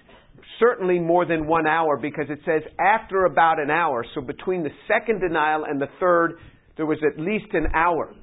certainly 0.59 0.99
more 0.99 1.25
than 1.25 1.47
one 1.47 1.67
hour 1.67 1.97
because 1.97 2.25
it 2.29 2.39
says 2.45 2.61
after 2.79 3.25
about 3.25 3.59
an 3.59 3.69
hour. 3.69 4.05
So 4.15 4.21
between 4.21 4.63
the 4.63 4.71
second 4.87 5.19
denial 5.19 5.65
and 5.65 5.81
the 5.81 5.87
third, 5.99 6.37
there 6.77 6.85
was 6.85 6.99
at 7.05 7.19
least 7.19 7.53
an 7.53 7.67
hour 7.73 8.13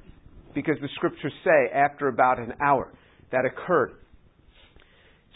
because 0.53 0.75
the 0.81 0.89
scriptures 0.95 1.33
say 1.43 1.73
after 1.73 2.07
about 2.07 2.39
an 2.39 2.53
hour 2.61 2.91
that 3.31 3.45
occurred. 3.45 3.93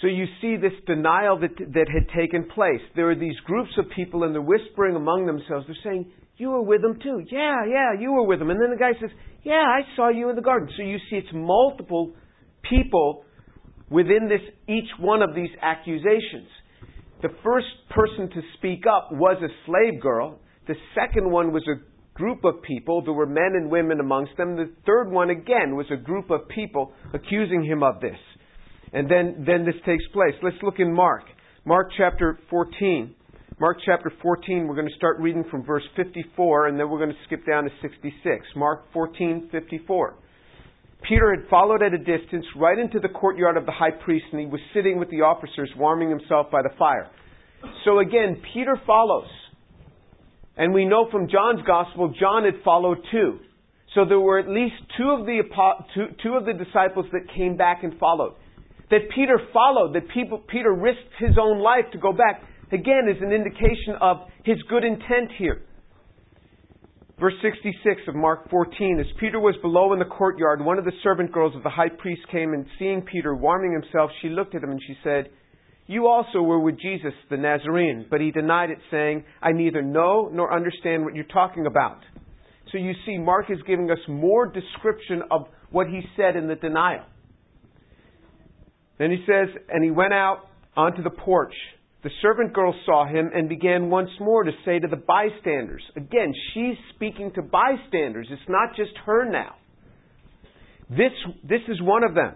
So 0.01 0.07
you 0.07 0.25
see 0.41 0.57
this 0.57 0.73
denial 0.85 1.39
that, 1.39 1.57
that 1.57 1.87
had 1.87 2.09
taken 2.15 2.49
place. 2.53 2.81
There 2.95 3.09
are 3.09 3.15
these 3.15 3.37
groups 3.45 3.71
of 3.77 3.85
people 3.95 4.23
and 4.23 4.33
they're 4.33 4.41
whispering 4.41 4.95
among 4.95 5.25
themselves. 5.25 5.65
They're 5.67 5.77
saying, 5.83 6.11
You 6.37 6.49
were 6.49 6.63
with 6.63 6.81
them 6.81 6.99
too. 7.01 7.23
Yeah, 7.31 7.65
yeah, 7.67 7.99
you 7.99 8.11
were 8.11 8.25
with 8.25 8.39
them. 8.39 8.49
And 8.49 8.61
then 8.61 8.71
the 8.71 8.77
guy 8.77 8.91
says, 8.99 9.09
Yeah, 9.43 9.63
I 9.63 9.81
saw 9.95 10.09
you 10.09 10.29
in 10.29 10.35
the 10.35 10.41
garden. 10.41 10.69
So 10.75 10.83
you 10.83 10.97
see 11.09 11.15
it's 11.15 11.29
multiple 11.33 12.13
people 12.69 13.23
within 13.89 14.27
this 14.27 14.41
each 14.67 14.89
one 14.99 15.21
of 15.21 15.33
these 15.33 15.49
accusations. 15.61 16.49
The 17.25 17.33
first 17.43 17.65
person 17.89 18.29
to 18.29 18.41
speak 18.55 18.83
up 18.85 19.09
was 19.11 19.41
a 19.41 19.49
slave 19.65 19.99
girl. 19.99 20.37
The 20.67 20.75
second 20.93 21.31
one 21.31 21.51
was 21.51 21.63
a 21.67 21.81
group 22.15 22.45
of 22.45 22.61
people. 22.61 23.01
There 23.01 23.13
were 23.13 23.25
men 23.25 23.53
and 23.55 23.71
women 23.71 23.99
amongst 23.99 24.37
them. 24.37 24.55
The 24.55 24.71
third 24.85 25.09
one, 25.09 25.31
again, 25.31 25.75
was 25.75 25.87
a 25.91 25.95
group 25.95 26.29
of 26.29 26.47
people 26.49 26.93
accusing 27.15 27.65
him 27.65 27.81
of 27.81 27.99
this. 27.99 28.19
And 28.93 29.09
then, 29.09 29.43
then 29.43 29.65
this 29.65 29.73
takes 29.87 30.03
place. 30.13 30.35
Let's 30.43 30.61
look 30.61 30.75
in 30.77 30.93
Mark. 30.93 31.23
Mark 31.65 31.89
chapter 31.97 32.37
14. 32.51 33.15
Mark 33.59 33.77
chapter 33.83 34.13
14, 34.21 34.67
we're 34.67 34.75
going 34.75 34.87
to 34.87 34.95
start 34.95 35.17
reading 35.19 35.45
from 35.49 35.65
verse 35.65 35.81
54, 35.95 36.67
and 36.67 36.79
then 36.79 36.91
we're 36.91 36.99
going 36.99 37.09
to 37.09 37.23
skip 37.25 37.43
down 37.47 37.63
to 37.63 37.71
66. 37.81 38.45
Mark 38.55 38.83
14, 38.93 39.49
54. 39.51 40.15
Peter 41.07 41.35
had 41.35 41.49
followed 41.49 41.81
at 41.83 41.93
a 41.93 41.97
distance 41.97 42.45
right 42.55 42.77
into 42.79 42.99
the 42.99 43.09
courtyard 43.09 43.57
of 43.57 43.65
the 43.65 43.71
high 43.71 43.91
priest, 43.91 44.25
and 44.31 44.41
he 44.41 44.47
was 44.47 44.61
sitting 44.73 44.97
with 44.97 45.09
the 45.09 45.21
officers 45.21 45.69
warming 45.77 46.09
himself 46.09 46.47
by 46.51 46.61
the 46.61 46.69
fire. 46.77 47.09
So 47.83 47.99
again, 47.99 48.41
Peter 48.53 48.79
follows. 48.85 49.27
And 50.57 50.73
we 50.73 50.85
know 50.85 51.07
from 51.11 51.27
John's 51.27 51.61
gospel, 51.65 52.13
John 52.19 52.45
had 52.45 52.63
followed 52.63 52.99
too. 53.11 53.39
So 53.93 54.05
there 54.05 54.19
were 54.19 54.39
at 54.39 54.49
least 54.49 54.75
two 54.97 55.09
of 55.09 55.25
the, 55.25 55.41
two, 55.93 56.05
two 56.23 56.33
of 56.33 56.45
the 56.45 56.53
disciples 56.53 57.05
that 57.11 57.21
came 57.35 57.55
back 57.57 57.83
and 57.83 57.97
followed. 57.99 58.35
That 58.91 59.09
Peter 59.13 59.39
followed, 59.51 59.95
that 59.95 60.09
people, 60.13 60.37
Peter 60.47 60.73
risked 60.73 61.15
his 61.19 61.37
own 61.41 61.59
life 61.59 61.85
to 61.93 61.97
go 61.97 62.11
back, 62.11 62.43
again 62.71 63.07
is 63.09 63.21
an 63.21 63.31
indication 63.31 63.95
of 64.01 64.17
his 64.43 64.57
good 64.69 64.83
intent 64.83 65.31
here. 65.37 65.61
Verse 67.19 67.33
66 67.41 68.01
of 68.09 68.15
Mark 68.15 68.49
14. 68.49 68.99
As 68.99 69.05
Peter 69.19 69.39
was 69.39 69.55
below 69.61 69.93
in 69.93 69.99
the 69.99 70.05
courtyard, 70.05 70.63
one 70.63 70.77
of 70.77 70.83
the 70.83 70.91
servant 71.01 71.31
girls 71.31 71.55
of 71.55 71.63
the 71.63 71.69
high 71.69 71.89
priest 71.89 72.21
came 72.29 72.53
and 72.53 72.65
seeing 72.77 73.01
Peter 73.01 73.33
warming 73.33 73.71
himself, 73.71 74.11
she 74.21 74.27
looked 74.27 74.53
at 74.53 74.63
him 74.63 74.71
and 74.71 74.81
she 74.85 74.97
said, 75.01 75.29
You 75.87 76.07
also 76.07 76.41
were 76.41 76.59
with 76.59 76.77
Jesus 76.77 77.13
the 77.29 77.37
Nazarene. 77.37 78.05
But 78.09 78.19
he 78.19 78.31
denied 78.31 78.69
it, 78.69 78.79
saying, 78.91 79.23
I 79.41 79.53
neither 79.53 79.81
know 79.81 80.29
nor 80.31 80.53
understand 80.53 81.05
what 81.05 81.15
you're 81.15 81.23
talking 81.23 81.67
about. 81.67 81.99
So 82.73 82.77
you 82.77 82.91
see, 83.05 83.17
Mark 83.17 83.49
is 83.49 83.59
giving 83.65 83.89
us 83.89 83.99
more 84.09 84.47
description 84.47 85.21
of 85.31 85.47
what 85.71 85.87
he 85.87 86.01
said 86.17 86.35
in 86.35 86.49
the 86.49 86.55
denial. 86.55 87.05
Then 88.99 89.11
he 89.11 89.23
says, 89.25 89.47
And 89.69 89.85
he 89.85 89.91
went 89.91 90.13
out 90.13 90.39
onto 90.75 91.01
the 91.01 91.09
porch 91.09 91.53
the 92.05 92.11
servant 92.21 92.53
girl 92.53 92.71
saw 92.85 93.07
him 93.07 93.31
and 93.33 93.49
began 93.49 93.89
once 93.89 94.11
more 94.19 94.43
to 94.43 94.51
say 94.63 94.77
to 94.77 94.87
the 94.87 94.95
bystanders. 94.95 95.81
Again, 95.95 96.31
she's 96.53 96.75
speaking 96.93 97.31
to 97.33 97.41
bystanders. 97.41 98.27
It's 98.29 98.47
not 98.47 98.75
just 98.75 98.91
her 99.07 99.27
now. 99.27 99.55
This, 100.87 101.13
this 101.43 101.61
is 101.67 101.81
one 101.81 102.03
of 102.03 102.13
them. 102.13 102.35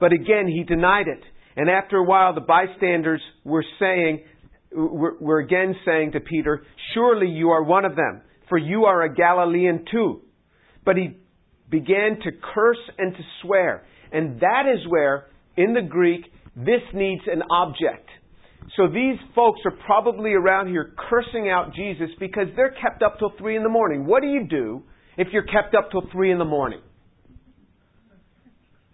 But 0.00 0.12
again, 0.12 0.48
he 0.48 0.64
denied 0.64 1.06
it. 1.06 1.22
And 1.54 1.70
after 1.70 1.98
a 1.98 2.04
while, 2.04 2.34
the 2.34 2.40
bystanders 2.40 3.20
were 3.44 3.64
saying, 3.78 4.24
were, 4.72 5.16
were 5.20 5.38
again 5.38 5.76
saying 5.84 6.10
to 6.14 6.20
Peter, 6.20 6.64
Surely 6.94 7.28
you 7.28 7.50
are 7.50 7.62
one 7.62 7.84
of 7.84 7.94
them, 7.94 8.22
for 8.48 8.58
you 8.58 8.86
are 8.86 9.04
a 9.04 9.14
Galilean 9.14 9.84
too. 9.88 10.22
But 10.84 10.96
he 10.96 11.16
began 11.70 12.18
to 12.24 12.32
curse 12.52 12.90
and 12.98 13.12
to 13.14 13.22
swear. 13.40 13.86
And 14.10 14.40
that 14.40 14.64
is 14.66 14.80
where, 14.88 15.26
in 15.56 15.74
the 15.74 15.88
Greek, 15.88 16.24
this 16.56 16.82
needs 16.92 17.22
an 17.28 17.42
object. 17.52 18.07
So 18.76 18.86
these 18.86 19.16
folks 19.34 19.60
are 19.64 19.76
probably 19.86 20.32
around 20.32 20.68
here 20.68 20.92
cursing 21.08 21.48
out 21.48 21.74
Jesus 21.74 22.10
because 22.20 22.46
they're 22.54 22.74
kept 22.82 23.02
up 23.02 23.18
till 23.18 23.32
3 23.38 23.56
in 23.56 23.62
the 23.62 23.68
morning. 23.68 24.06
What 24.06 24.22
do 24.22 24.28
you 24.28 24.46
do 24.48 24.82
if 25.16 25.28
you're 25.32 25.44
kept 25.44 25.74
up 25.74 25.90
till 25.90 26.02
3 26.12 26.32
in 26.32 26.38
the 26.38 26.44
morning? 26.44 26.80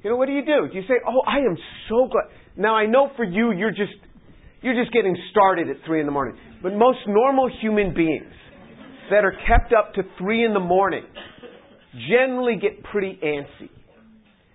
You 0.02 0.10
know, 0.10 0.16
what 0.16 0.26
do 0.26 0.32
you 0.32 0.44
do? 0.44 0.68
Do 0.70 0.78
you 0.78 0.84
say, 0.86 0.94
Oh, 1.06 1.22
I 1.26 1.38
am 1.38 1.56
so 1.88 2.08
glad. 2.10 2.24
Now, 2.56 2.76
I 2.76 2.86
know 2.86 3.10
for 3.16 3.24
you, 3.24 3.52
you're 3.52 3.72
just, 3.72 3.94
you're 4.62 4.80
just 4.80 4.92
getting 4.92 5.16
started 5.30 5.68
at 5.68 5.76
3 5.86 6.00
in 6.00 6.06
the 6.06 6.12
morning. 6.12 6.36
But 6.62 6.74
most 6.74 6.98
normal 7.08 7.50
human 7.60 7.94
beings 7.94 8.32
that 9.10 9.24
are 9.24 9.34
kept 9.48 9.72
up 9.72 9.94
to 9.94 10.02
3 10.18 10.44
in 10.44 10.54
the 10.54 10.60
morning 10.60 11.04
generally 12.08 12.56
get 12.60 12.82
pretty 12.84 13.18
antsy. 13.24 13.70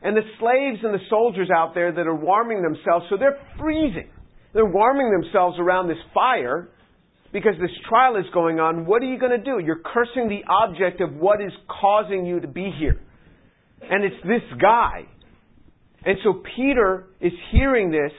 And 0.02 0.16
the 0.16 0.22
slaves 0.40 0.80
and 0.84 0.94
the 0.94 1.04
soldiers 1.10 1.50
out 1.54 1.74
there 1.74 1.92
that 1.92 2.08
are 2.08 2.16
warming 2.16 2.62
themselves, 2.62 3.06
so 3.10 3.18
they're 3.18 3.40
freezing. 3.60 4.10
They're 4.54 4.66
warming 4.66 5.12
themselves 5.12 5.58
around 5.60 5.88
this 5.88 5.98
fire 6.14 6.70
because 7.32 7.54
this 7.62 7.72
trial 7.88 8.16
is 8.18 8.26
going 8.34 8.60
on. 8.60 8.86
What 8.86 9.02
are 9.04 9.06
you 9.06 9.20
going 9.20 9.38
to 9.38 9.44
do? 9.44 9.60
You're 9.64 9.82
cursing 9.86 10.30
the 10.30 10.42
object 10.52 11.02
of 11.02 11.14
what 11.16 11.42
is 11.42 11.52
causing 11.82 12.26
you 12.26 12.40
to 12.40 12.48
be 12.48 12.72
here. 12.80 13.00
And 13.82 14.04
it's 14.04 14.22
this 14.24 14.42
guy. 14.60 15.06
And 16.06 16.18
so 16.24 16.42
Peter 16.56 17.08
is 17.22 17.34
hearing 17.52 17.92
this 17.92 18.12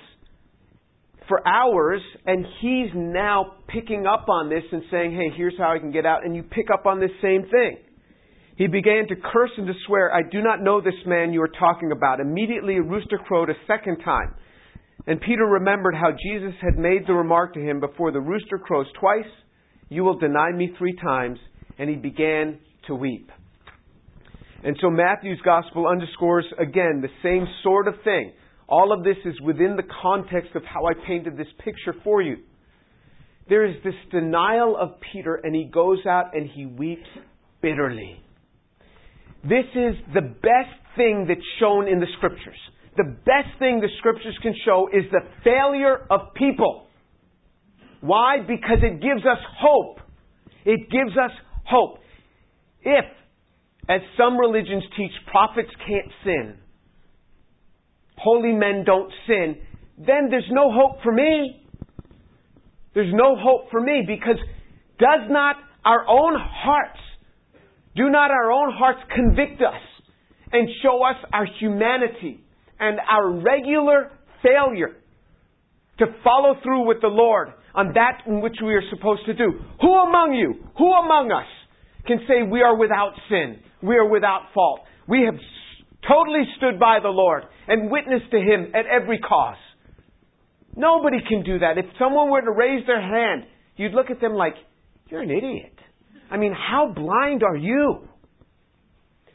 for 1.29 1.47
hours, 1.47 2.01
and 2.27 2.45
he's 2.61 2.91
now 2.95 3.55
picking 3.69 4.07
up 4.07 4.29
on 4.29 4.49
this 4.49 4.65
and 4.73 4.83
saying, 4.91 5.13
Hey, 5.13 5.37
here's 5.37 5.55
how 5.59 5.73
I 5.73 5.79
can 5.79 5.93
get 5.93 6.05
out. 6.05 6.25
And 6.25 6.35
you 6.35 6.43
pick 6.43 6.67
up 6.73 6.87
on 6.87 7.01
this 7.01 7.11
same 7.23 7.43
thing. 7.43 7.79
He 8.57 8.67
began 8.67 9.07
to 9.09 9.15
curse 9.17 9.51
and 9.57 9.67
to 9.67 9.73
swear, 9.87 10.13
I 10.13 10.21
do 10.31 10.43
not 10.43 10.63
know 10.63 10.81
this 10.81 10.93
man 11.07 11.33
you 11.33 11.41
are 11.41 11.49
talking 11.49 11.93
about. 11.93 12.21
Immediately 12.21 12.77
a 12.77 12.83
rooster 12.83 13.17
crowed 13.17 13.49
a 13.49 13.55
second 13.67 13.99
time. 14.05 14.35
And 15.07 15.21
Peter 15.21 15.45
remembered 15.45 15.95
how 15.95 16.11
Jesus 16.11 16.55
had 16.61 16.79
made 16.79 17.07
the 17.07 17.15
remark 17.15 17.55
to 17.55 17.61
him 17.61 17.81
before 17.81 18.13
the 18.13 18.21
rooster 18.21 18.59
crows 18.59 18.87
twice, 18.99 19.31
You 19.89 20.05
will 20.05 20.19
deny 20.19 20.53
me 20.53 20.73
three 20.79 20.95
times. 20.97 21.39
And 21.79 21.89
he 21.89 21.97
began 21.97 22.59
to 22.87 22.95
weep. 22.95 23.31
And 24.63 24.77
so 24.83 24.91
Matthew's 24.91 25.41
gospel 25.43 25.87
underscores 25.87 26.45
again 26.59 27.01
the 27.01 27.09
same 27.23 27.47
sort 27.63 27.89
of 27.89 27.95
thing. 28.05 28.33
All 28.69 28.93
of 28.93 29.03
this 29.03 29.17
is 29.25 29.41
within 29.41 29.77
the 29.77 29.89
context 30.03 30.55
of 30.55 30.63
how 30.65 30.87
I 30.87 30.93
painted 31.07 31.37
this 31.37 31.49
picture 31.65 31.95
for 32.05 32.21
you. 32.21 32.37
There 33.49 33.65
is 33.65 33.77
this 33.83 33.95
denial 34.13 34.77
of 34.77 34.91
Peter, 35.13 35.35
and 35.43 35.55
he 35.55 35.65
goes 35.65 35.99
out 36.07 36.37
and 36.37 36.49
he 36.49 36.67
weeps 36.67 37.09
bitterly. 37.63 38.23
This 39.43 39.65
is 39.75 39.97
the 40.15 40.21
best 40.21 40.77
thing 40.97 41.25
that's 41.27 41.41
shown 41.59 41.89
in 41.89 41.99
the 41.99 42.07
scriptures. 42.19 42.59
The 42.97 43.05
best 43.05 43.59
thing 43.59 43.81
the 43.81 43.89
scriptures 43.99 44.37
can 44.43 44.55
show 44.65 44.89
is 44.93 45.05
the 45.11 45.21
failure 45.45 46.07
of 46.11 46.35
people. 46.35 46.87
Why? 48.01 48.39
Because 48.41 48.79
it 48.83 49.01
gives 49.01 49.25
us 49.25 49.39
hope. 49.59 50.01
It 50.65 50.91
gives 50.91 51.17
us 51.17 51.31
hope. 51.65 51.99
If, 52.83 53.05
as 53.89 54.01
some 54.17 54.39
religions 54.39 54.83
teach, 54.97 55.13
prophets 55.31 55.71
can't 55.87 56.13
sin, 56.25 56.55
holy 58.17 58.53
men 58.53 58.85
don't 58.85 59.13
sin, 59.27 59.57
then 59.99 60.29
there's 60.31 60.49
no 60.51 60.73
hope 60.73 61.03
for 61.03 61.13
me. 61.13 61.63
There's 62.95 63.13
no 63.15 63.37
hope 63.37 63.71
for 63.71 63.81
me 63.81 64.03
because 64.07 64.37
does 64.99 65.31
not 65.31 65.57
our 65.85 66.07
own 66.09 66.35
hearts, 66.37 66.99
do 67.95 68.11
not 68.11 68.31
our 68.31 68.51
own 68.51 68.73
hearts 68.73 69.01
convict 69.15 69.61
us 69.63 69.81
and 70.53 70.69
show 70.83 71.03
us 71.05 71.17
our 71.33 71.47
humanity 71.61 72.45
and 72.81 72.99
our 73.11 73.31
regular 73.41 74.11
failure 74.43 74.97
to 75.99 76.07
follow 76.25 76.55
through 76.63 76.87
with 76.89 77.01
the 77.03 77.09
Lord 77.09 77.49
on 77.75 77.93
that 77.95 78.23
in 78.27 78.41
which 78.41 78.57
we 78.65 78.75
are 78.75 78.83
supposed 78.91 79.27
to 79.27 79.35
do? 79.35 79.61
Who 79.81 79.95
among 79.95 80.35
you, 80.35 80.67
who 80.77 80.93
among 80.93 81.31
us 81.31 81.47
can 82.07 82.19
say 82.27 82.43
we 82.43 82.63
are 82.63 82.77
without 82.77 83.13
sin, 83.29 83.61
we 83.83 83.97
are 83.97 84.09
without 84.09 84.47
fault? 84.55 84.81
We 85.07 85.23
have 85.27 85.39
totally 86.09 86.45
stood 86.57 86.81
by 86.81 86.99
the 87.03 87.09
Lord 87.09 87.45
and 87.69 87.91
witnessed 87.91 88.31
to 88.31 88.39
Him 88.39 88.73
at 88.75 88.87
every 88.87 89.19
cause. 89.19 89.57
Nobody 90.75 91.19
can 91.29 91.43
do 91.45 91.59
that. 91.59 91.79
If 91.79 91.87
someone 91.99 92.31
were 92.31 92.41
to 92.41 92.51
raise 92.51 92.87
their 92.87 93.01
hand, 93.01 93.45
you'd 93.77 93.93
look 93.93 94.11
at 94.11 94.21
them 94.21 94.35
like, 94.35 94.55
you're 95.09 95.23
an 95.23 95.31
idiot. 95.31 95.75
I 96.31 96.37
mean, 96.37 96.55
how 96.55 96.93
blind 96.95 97.43
are 97.43 97.57
you? 97.57 98.09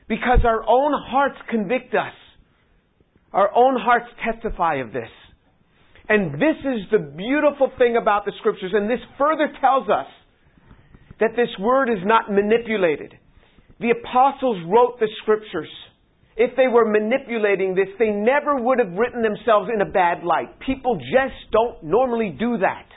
Because 0.08 0.40
our 0.46 0.64
own 0.68 0.94
hearts 1.10 1.36
convict 1.50 1.94
us. 1.94 2.14
Our 3.36 3.52
own 3.56 3.78
hearts 3.80 4.08
testify 4.24 4.76
of 4.76 4.92
this. 4.92 5.12
And 6.10 6.36
this 6.36 6.58
is 6.64 6.90
the 6.92 7.00
beautiful 7.00 7.70
thing 7.78 7.98
about 8.02 8.26
the 8.26 8.32
scriptures. 8.40 8.72
And 8.74 8.90
this 8.90 9.04
further 9.18 9.52
tells 9.62 9.90
us 9.90 10.08
that 11.20 11.36
this 11.36 11.50
word 11.60 11.90
is 11.90 12.00
not 12.04 12.32
manipulated. 12.32 13.14
The 13.80 13.92
apostles 13.92 14.64
wrote 14.66 15.00
the 15.00 15.10
scriptures 15.22 15.70
if 16.38 16.52
they 16.58 16.68
were 16.68 16.86
manipulating 16.86 17.76
this, 17.76 17.88
they 17.98 18.10
never 18.10 18.58
would 18.58 18.80
have 18.80 18.92
written 18.92 19.22
themselves 19.22 19.70
in 19.74 19.82
a 19.82 19.90
bad 19.90 20.24
light. 20.24 20.60
People 20.60 20.98
just 20.98 21.52
don't 21.52 21.82
normally 21.84 22.36
do 22.38 22.58
that. 22.58 22.88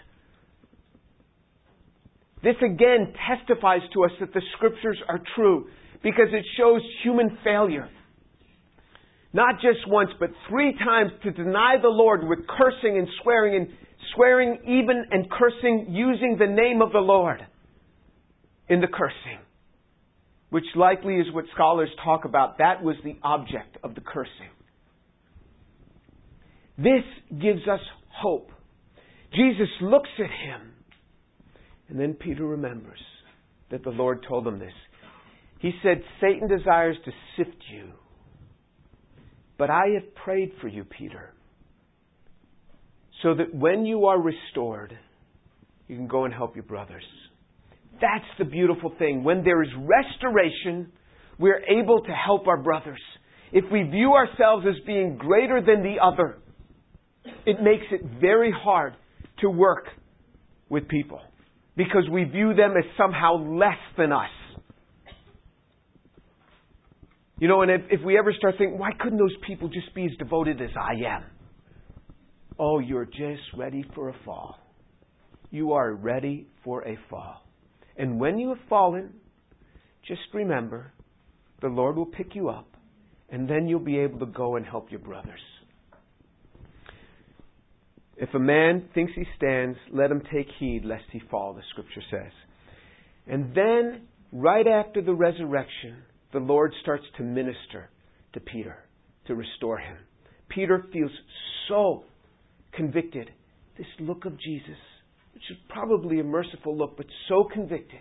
This 2.43 2.57
again 2.65 3.15
testifies 3.29 3.83
to 3.95 4.05
us 4.05 4.11
that 4.21 4.33
the 4.33 4.43
scriptures 4.57 4.99
are 5.09 5.21
true 5.37 5.69
because 6.03 6.29
it 6.33 6.45
shows 6.57 6.83
human 7.05 7.39
failure. 7.45 7.89
Not 9.33 9.57
just 9.57 9.87
once, 9.87 10.11
but 10.19 10.31
three 10.49 10.75
times 10.79 11.11
to 11.23 11.31
deny 11.31 11.77
the 11.81 11.89
Lord 11.89 12.27
with 12.27 12.41
cursing 12.47 12.97
and 12.97 13.09
swearing 13.23 13.57
and 13.57 13.69
swearing 14.15 14.59
even 14.65 15.05
and 15.11 15.31
cursing 15.31 15.87
using 15.91 16.37
the 16.39 16.47
name 16.47 16.81
of 16.81 16.93
the 16.93 16.99
Lord 16.99 17.41
in 18.69 18.81
the 18.81 18.87
cursing 18.87 19.39
which 20.51 20.65
likely 20.75 21.17
is 21.17 21.27
what 21.33 21.45
scholars 21.55 21.91
talk 22.05 22.25
about. 22.25 22.59
That 22.59 22.83
was 22.83 22.97
the 23.05 23.17
object 23.23 23.77
of 23.83 23.95
the 23.95 24.01
cursing. 24.01 24.51
This 26.79 27.05
gives 27.31 27.67
us 27.69 27.81
hope. 28.11 28.51
Jesus 29.35 29.69
looks 29.83 30.09
at 30.19 30.31
him, 30.31 30.73
and 31.89 32.01
then 32.01 32.15
Peter 32.15 32.47
remembers 32.47 33.01
that 33.71 33.85
the 33.85 33.91
Lord 33.91 34.25
told 34.27 34.47
him 34.47 34.59
this. 34.59 34.73
He 35.59 35.73
said, 35.83 36.03
Satan 36.21 36.49
desires 36.49 36.97
to 37.05 37.11
sift 37.37 37.57
you, 37.73 37.91
but 39.59 39.71
I 39.71 39.89
have 39.95 40.15
prayed 40.15 40.53
for 40.61 40.69
you, 40.69 40.85
Peter, 40.85 41.35
so 43.23 43.35
that 43.35 43.53
when 43.53 43.85
you 43.85 44.07
are 44.07 44.21
restored, 44.21 44.97
you 45.89 45.97
can 45.97 46.07
go 46.07 46.25
and 46.25 46.33
help 46.33 46.55
your 46.55 46.65
brothers. 46.65 47.05
That's 48.01 48.25
the 48.39 48.45
beautiful 48.45 48.93
thing. 48.99 49.25
When 49.25 49.43
there 49.43 49.63
is 49.63 49.69
restoration, 49.77 50.93
we're 51.39 51.63
able 51.65 52.01
to 52.03 52.13
help 52.13 52.47
our 52.47 52.63
brothers. 52.63 53.01
If 53.53 53.65
we 53.73 53.83
view 53.83 54.13
ourselves 54.13 54.65
as 54.69 54.77
being 54.87 55.17
greater 55.17 55.61
than 55.61 55.83
the 55.83 55.97
other, 56.03 56.39
it 57.45 57.61
makes 57.61 57.87
it 57.91 58.03
very 58.21 58.53
hard 58.53 58.95
to 59.41 59.51
work 59.51 59.87
with 60.69 60.87
people 60.89 61.21
because 61.77 62.05
we 62.11 62.25
view 62.25 62.55
them 62.55 62.75
as 62.77 62.85
somehow 62.97 63.37
less 63.37 63.79
than 63.97 64.13
us. 64.13 64.31
You 67.39 67.47
know, 67.47 67.63
and 67.63 67.71
if, 67.71 67.81
if, 67.91 68.01
we 68.05 68.19
ever 68.19 68.33
start 68.33 68.57
thinking, 68.59 68.79
why 68.79 68.91
couldn't 68.99 69.19
those 69.19 69.37
people 69.47 69.69
just 69.69 69.95
be 69.95 70.05
as 70.05 70.11
devoted 70.19 70.61
as 70.61 70.71
I 70.77 70.95
am? 71.07 71.25
Oh, 72.59 72.81
you're 72.81 73.05
just 73.05 73.43
ready 73.57 73.85
for 73.95 74.09
a 74.09 74.15
fall. 74.25 74.59
You 75.51 75.73
are 75.73 75.95
ready 75.95 76.49
for 76.65 76.83
a 76.83 76.99
fall. 77.09 77.47
And 77.97 78.19
when 78.19 78.39
you 78.39 78.49
have 78.51 78.59
fallen, 78.69 79.15
just 80.07 80.21
remember 80.35 80.93
the 81.61 81.69
Lord 81.69 81.97
will 81.97 82.07
pick 82.07 82.35
you 82.35 82.49
up, 82.49 82.69
and 83.31 83.49
then 83.49 83.69
you'll 83.69 83.81
be 83.81 83.99
able 83.99 84.19
to 84.21 84.27
go 84.27 84.57
and 84.57 84.67
help 84.67 84.91
your 84.91 85.01
brothers. 85.01 85.41
If 88.17 88.35
a 88.35 88.39
man 88.39 88.89
thinks 88.95 89.13
he 89.15 89.25
stands, 89.37 89.79
let 89.93 90.11
him 90.11 90.23
take 90.33 90.49
heed 90.59 90.85
lest 90.85 91.05
he 91.13 91.21
fall, 91.31 91.55
the 91.55 91.63
scripture 91.71 92.03
says. 92.11 92.33
And 93.29 93.55
then, 93.55 94.09
right 94.33 94.67
after 94.67 95.03
the 95.03 95.15
resurrection, 95.15 95.99
the 96.33 96.39
Lord 96.39 96.73
starts 96.83 97.05
to 97.17 97.23
minister 97.23 97.91
to 98.35 98.41
Peter, 98.41 98.77
to 99.27 99.35
restore 99.35 99.79
him. 99.79 99.97
Peter 100.49 100.85
feels 100.93 101.11
so 101.69 102.05
convicted. 102.73 103.31
This 103.77 103.87
look 104.01 104.25
of 104.25 104.33
Jesus 104.41 104.77
which 105.39 105.57
is 105.57 105.65
probably 105.69 106.19
a 106.19 106.25
merciful 106.25 106.77
look, 106.77 106.97
but 106.97 107.07
so 107.29 107.45
convicted, 107.53 108.01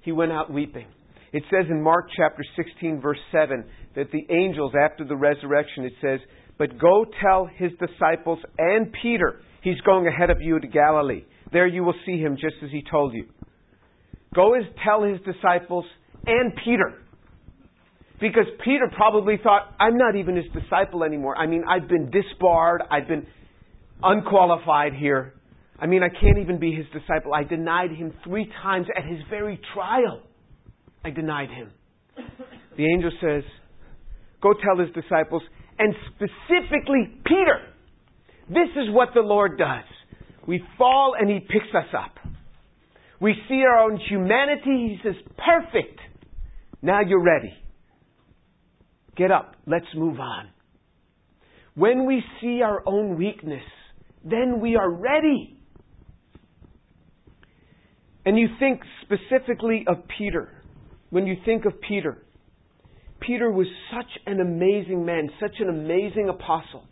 he 0.00 0.10
went 0.10 0.32
out 0.32 0.50
weeping. 0.50 0.86
It 1.30 1.42
says 1.50 1.66
in 1.68 1.82
Mark 1.82 2.06
chapter 2.16 2.42
16, 2.56 2.98
verse 2.98 3.18
7, 3.30 3.62
that 3.94 4.10
the 4.10 4.26
angels, 4.34 4.72
after 4.82 5.04
the 5.04 5.14
resurrection, 5.14 5.84
it 5.84 5.92
says, 6.00 6.20
But 6.56 6.78
go 6.78 7.04
tell 7.22 7.44
his 7.44 7.72
disciples 7.72 8.38
and 8.56 8.90
Peter, 9.02 9.42
he's 9.60 9.78
going 9.82 10.06
ahead 10.06 10.30
of 10.30 10.40
you 10.40 10.58
to 10.60 10.66
Galilee. 10.66 11.24
There 11.52 11.66
you 11.66 11.84
will 11.84 11.94
see 12.06 12.16
him 12.16 12.38
just 12.40 12.56
as 12.64 12.70
he 12.70 12.82
told 12.90 13.12
you. 13.12 13.26
Go 14.34 14.54
and 14.54 14.64
tell 14.82 15.02
his 15.02 15.20
disciples 15.26 15.84
and 16.24 16.54
Peter. 16.64 17.01
Because 18.22 18.46
Peter 18.64 18.88
probably 18.94 19.34
thought, 19.42 19.74
I'm 19.80 19.96
not 19.96 20.14
even 20.14 20.36
his 20.36 20.44
disciple 20.54 21.02
anymore. 21.02 21.36
I 21.36 21.48
mean, 21.48 21.64
I've 21.68 21.88
been 21.88 22.08
disbarred, 22.08 22.80
I've 22.88 23.08
been 23.08 23.26
unqualified 24.00 24.94
here. 24.94 25.34
I 25.76 25.86
mean, 25.86 26.04
I 26.04 26.08
can't 26.08 26.38
even 26.38 26.60
be 26.60 26.72
his 26.72 26.86
disciple. 26.92 27.34
I 27.34 27.42
denied 27.42 27.90
him 27.90 28.14
three 28.24 28.48
times 28.62 28.86
at 28.96 29.04
his 29.04 29.18
very 29.28 29.60
trial. 29.74 30.22
I 31.04 31.10
denied 31.10 31.48
him. 31.48 31.72
The 32.76 32.84
angel 32.84 33.10
says, 33.20 33.42
Go 34.40 34.52
tell 34.52 34.78
his 34.78 34.94
disciples, 34.94 35.42
and 35.80 35.92
specifically 36.14 37.20
Peter. 37.26 37.58
This 38.48 38.70
is 38.76 38.94
what 38.94 39.08
the 39.14 39.20
Lord 39.20 39.58
does. 39.58 39.84
We 40.46 40.62
fall 40.78 41.14
and 41.18 41.28
he 41.28 41.40
picks 41.40 41.74
us 41.74 41.92
up. 41.92 42.14
We 43.20 43.34
see 43.48 43.64
our 43.68 43.80
own 43.80 43.98
humanity. 44.08 44.96
He 44.96 44.98
says, 45.02 45.16
Perfect. 45.36 45.98
Now 46.82 47.00
you're 47.00 47.22
ready. 47.22 47.52
Get 49.16 49.30
up. 49.30 49.56
Let's 49.66 49.86
move 49.94 50.18
on. 50.20 50.48
When 51.74 52.06
we 52.06 52.22
see 52.40 52.62
our 52.62 52.82
own 52.86 53.16
weakness, 53.16 53.62
then 54.24 54.60
we 54.60 54.76
are 54.76 54.90
ready. 54.90 55.58
And 58.24 58.38
you 58.38 58.48
think 58.58 58.80
specifically 59.02 59.84
of 59.86 59.96
Peter. 60.18 60.50
When 61.10 61.26
you 61.26 61.36
think 61.44 61.64
of 61.64 61.74
Peter, 61.86 62.24
Peter 63.20 63.50
was 63.50 63.66
such 63.94 64.10
an 64.26 64.40
amazing 64.40 65.04
man, 65.04 65.28
such 65.40 65.56
an 65.60 65.68
amazing 65.68 66.28
apostle. 66.28 66.84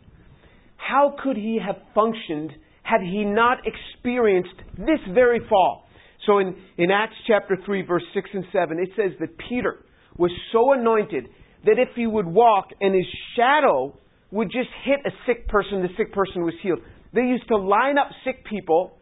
How 0.77 1.15
could 1.23 1.37
he 1.37 1.59
have 1.65 1.77
functioned 1.95 2.53
had 2.83 3.01
he 3.01 3.25
not 3.25 3.59
experienced 3.65 4.55
this 4.77 5.01
very 5.13 5.41
fall? 5.49 5.87
So 6.27 6.39
in, 6.39 6.55
in 6.77 6.91
Acts 6.91 7.15
chapter 7.27 7.57
3, 7.65 7.83
verse 7.83 8.03
6 8.13 8.31
and 8.35 8.45
7, 8.53 8.79
it 8.79 8.91
says 8.97 9.13
that 9.21 9.39
Peter 9.49 9.85
was 10.17 10.31
so 10.53 10.73
anointed 10.73 11.29
that 11.65 11.79
if 11.79 11.89
he 11.95 12.07
would 12.07 12.27
walk 12.27 12.69
and 12.81 12.95
his 12.95 13.07
shadow 13.37 13.95
would 14.31 14.51
just 14.51 14.69
hit 14.85 15.01
a 15.05 15.11
sick 15.27 15.49
person, 15.49 15.83
the 15.83 15.89
sick 15.97 16.13
person 16.13 16.43
was 16.43 16.55
healed. 16.63 16.81
They 17.13 17.23
used 17.23 17.49
to 17.49 17.57
line 17.57 17.99
up 17.99 18.09
sick 18.25 18.45
people 18.45 18.99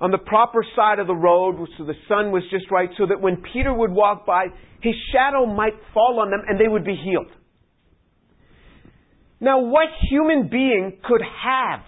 on 0.00 0.10
the 0.10 0.18
proper 0.18 0.64
side 0.74 0.98
of 0.98 1.06
the 1.06 1.14
road 1.14 1.56
so 1.78 1.84
the 1.84 1.94
sun 2.08 2.32
was 2.32 2.42
just 2.50 2.70
right 2.70 2.90
so 2.98 3.06
that 3.06 3.20
when 3.20 3.42
Peter 3.52 3.72
would 3.72 3.92
walk 3.92 4.26
by, 4.26 4.46
his 4.82 4.94
shadow 5.12 5.46
might 5.46 5.74
fall 5.94 6.18
on 6.20 6.30
them 6.30 6.40
and 6.46 6.58
they 6.58 6.66
would 6.66 6.84
be 6.84 6.96
healed. 6.96 7.30
Now, 9.40 9.60
what 9.60 9.88
human 10.10 10.48
being 10.48 10.98
could 11.04 11.22
have 11.22 11.80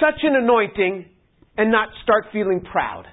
such 0.00 0.20
an 0.22 0.34
anointing 0.36 1.06
and 1.56 1.70
not 1.70 1.88
start 2.02 2.26
feeling 2.32 2.60
proud? 2.60 3.04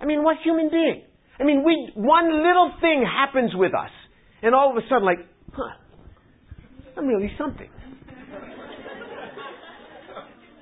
I 0.00 0.06
mean, 0.06 0.22
what 0.22 0.38
human 0.42 0.70
being? 0.70 1.04
I 1.38 1.44
mean, 1.44 1.64
we, 1.64 1.90
one 1.94 2.30
little 2.30 2.72
thing 2.80 3.04
happens 3.04 3.52
with 3.54 3.72
us 3.74 3.90
And 4.44 4.54
all 4.54 4.70
of 4.70 4.76
a 4.76 4.86
sudden, 4.90 5.04
like, 5.04 5.20
huh, 5.52 5.72
I'm 6.98 7.06
really 7.06 7.32
something. 7.38 7.70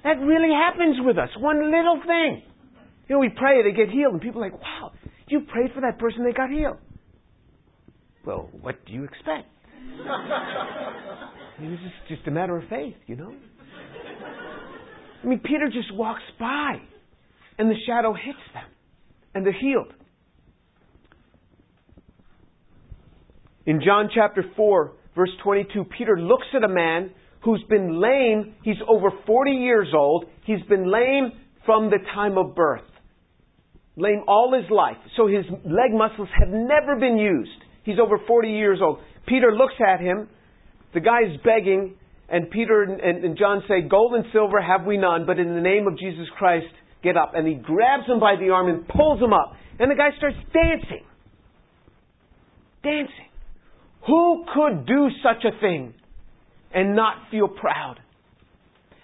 that 0.04 0.20
really 0.20 0.54
happens 0.54 0.98
with 1.00 1.18
us. 1.18 1.30
One 1.36 1.64
little 1.64 2.00
thing. 2.06 2.42
You 3.08 3.16
know, 3.16 3.18
we 3.18 3.28
pray, 3.36 3.60
they 3.64 3.76
get 3.76 3.90
healed, 3.92 4.12
and 4.12 4.22
people 4.22 4.40
are 4.42 4.50
like, 4.50 4.60
wow, 4.60 4.92
you 5.26 5.40
prayed 5.40 5.72
for 5.74 5.80
that 5.80 5.98
person, 5.98 6.24
they 6.24 6.32
got 6.32 6.48
healed. 6.48 6.76
Well, 8.24 8.48
what 8.60 8.86
do 8.86 8.92
you 8.92 9.02
expect? 9.02 9.48
I 10.06 11.60
mean, 11.60 11.72
it's 11.72 12.08
just 12.08 12.26
a 12.28 12.30
matter 12.30 12.56
of 12.56 12.68
faith, 12.68 12.94
you 13.08 13.16
know? 13.16 13.34
I 15.22 15.26
mean, 15.26 15.40
Peter 15.40 15.66
just 15.66 15.92
walks 15.92 16.22
by, 16.38 16.76
and 17.58 17.68
the 17.68 17.74
shadow 17.84 18.12
hits 18.12 18.38
them, 18.54 18.70
and 19.34 19.44
they're 19.44 19.52
healed. 19.52 19.92
In 23.66 23.80
John 23.84 24.08
chapter 24.12 24.44
4, 24.56 24.92
verse 25.14 25.30
22, 25.42 25.84
Peter 25.96 26.18
looks 26.18 26.46
at 26.54 26.64
a 26.64 26.68
man 26.68 27.10
who's 27.44 27.62
been 27.68 28.00
lame. 28.00 28.54
He's 28.62 28.76
over 28.88 29.10
40 29.26 29.50
years 29.52 29.88
old. 29.94 30.24
He's 30.44 30.62
been 30.68 30.90
lame 30.90 31.32
from 31.64 31.90
the 31.90 31.98
time 32.14 32.38
of 32.38 32.54
birth. 32.54 32.82
Lame 33.96 34.22
all 34.26 34.52
his 34.58 34.68
life. 34.70 34.96
So 35.16 35.26
his 35.26 35.44
leg 35.64 35.92
muscles 35.92 36.28
have 36.38 36.48
never 36.48 36.98
been 36.98 37.18
used. 37.18 37.50
He's 37.84 37.98
over 38.02 38.18
40 38.26 38.48
years 38.48 38.78
old. 38.82 38.98
Peter 39.26 39.52
looks 39.52 39.74
at 39.86 40.00
him. 40.00 40.28
The 40.94 41.00
guy 41.00 41.20
is 41.22 41.40
begging, 41.44 41.94
and 42.28 42.50
Peter 42.50 42.82
and, 42.82 43.24
and 43.24 43.38
John 43.38 43.62
say, 43.68 43.82
Gold 43.88 44.14
and 44.14 44.24
silver 44.32 44.60
have 44.60 44.86
we 44.86 44.96
none, 44.96 45.24
but 45.26 45.38
in 45.38 45.54
the 45.54 45.60
name 45.60 45.86
of 45.86 45.98
Jesus 45.98 46.26
Christ, 46.36 46.66
get 47.02 47.16
up. 47.16 47.32
And 47.34 47.46
he 47.46 47.54
grabs 47.54 48.06
him 48.06 48.18
by 48.18 48.34
the 48.36 48.50
arm 48.50 48.68
and 48.68 48.86
pulls 48.88 49.20
him 49.20 49.32
up. 49.32 49.54
And 49.78 49.90
the 49.90 49.94
guy 49.94 50.10
starts 50.18 50.36
dancing. 50.52 51.04
Dancing. 52.82 53.31
Who 54.06 54.44
could 54.52 54.86
do 54.86 55.08
such 55.22 55.44
a 55.44 55.60
thing 55.60 55.94
and 56.74 56.96
not 56.96 57.16
feel 57.30 57.48
proud? 57.48 57.96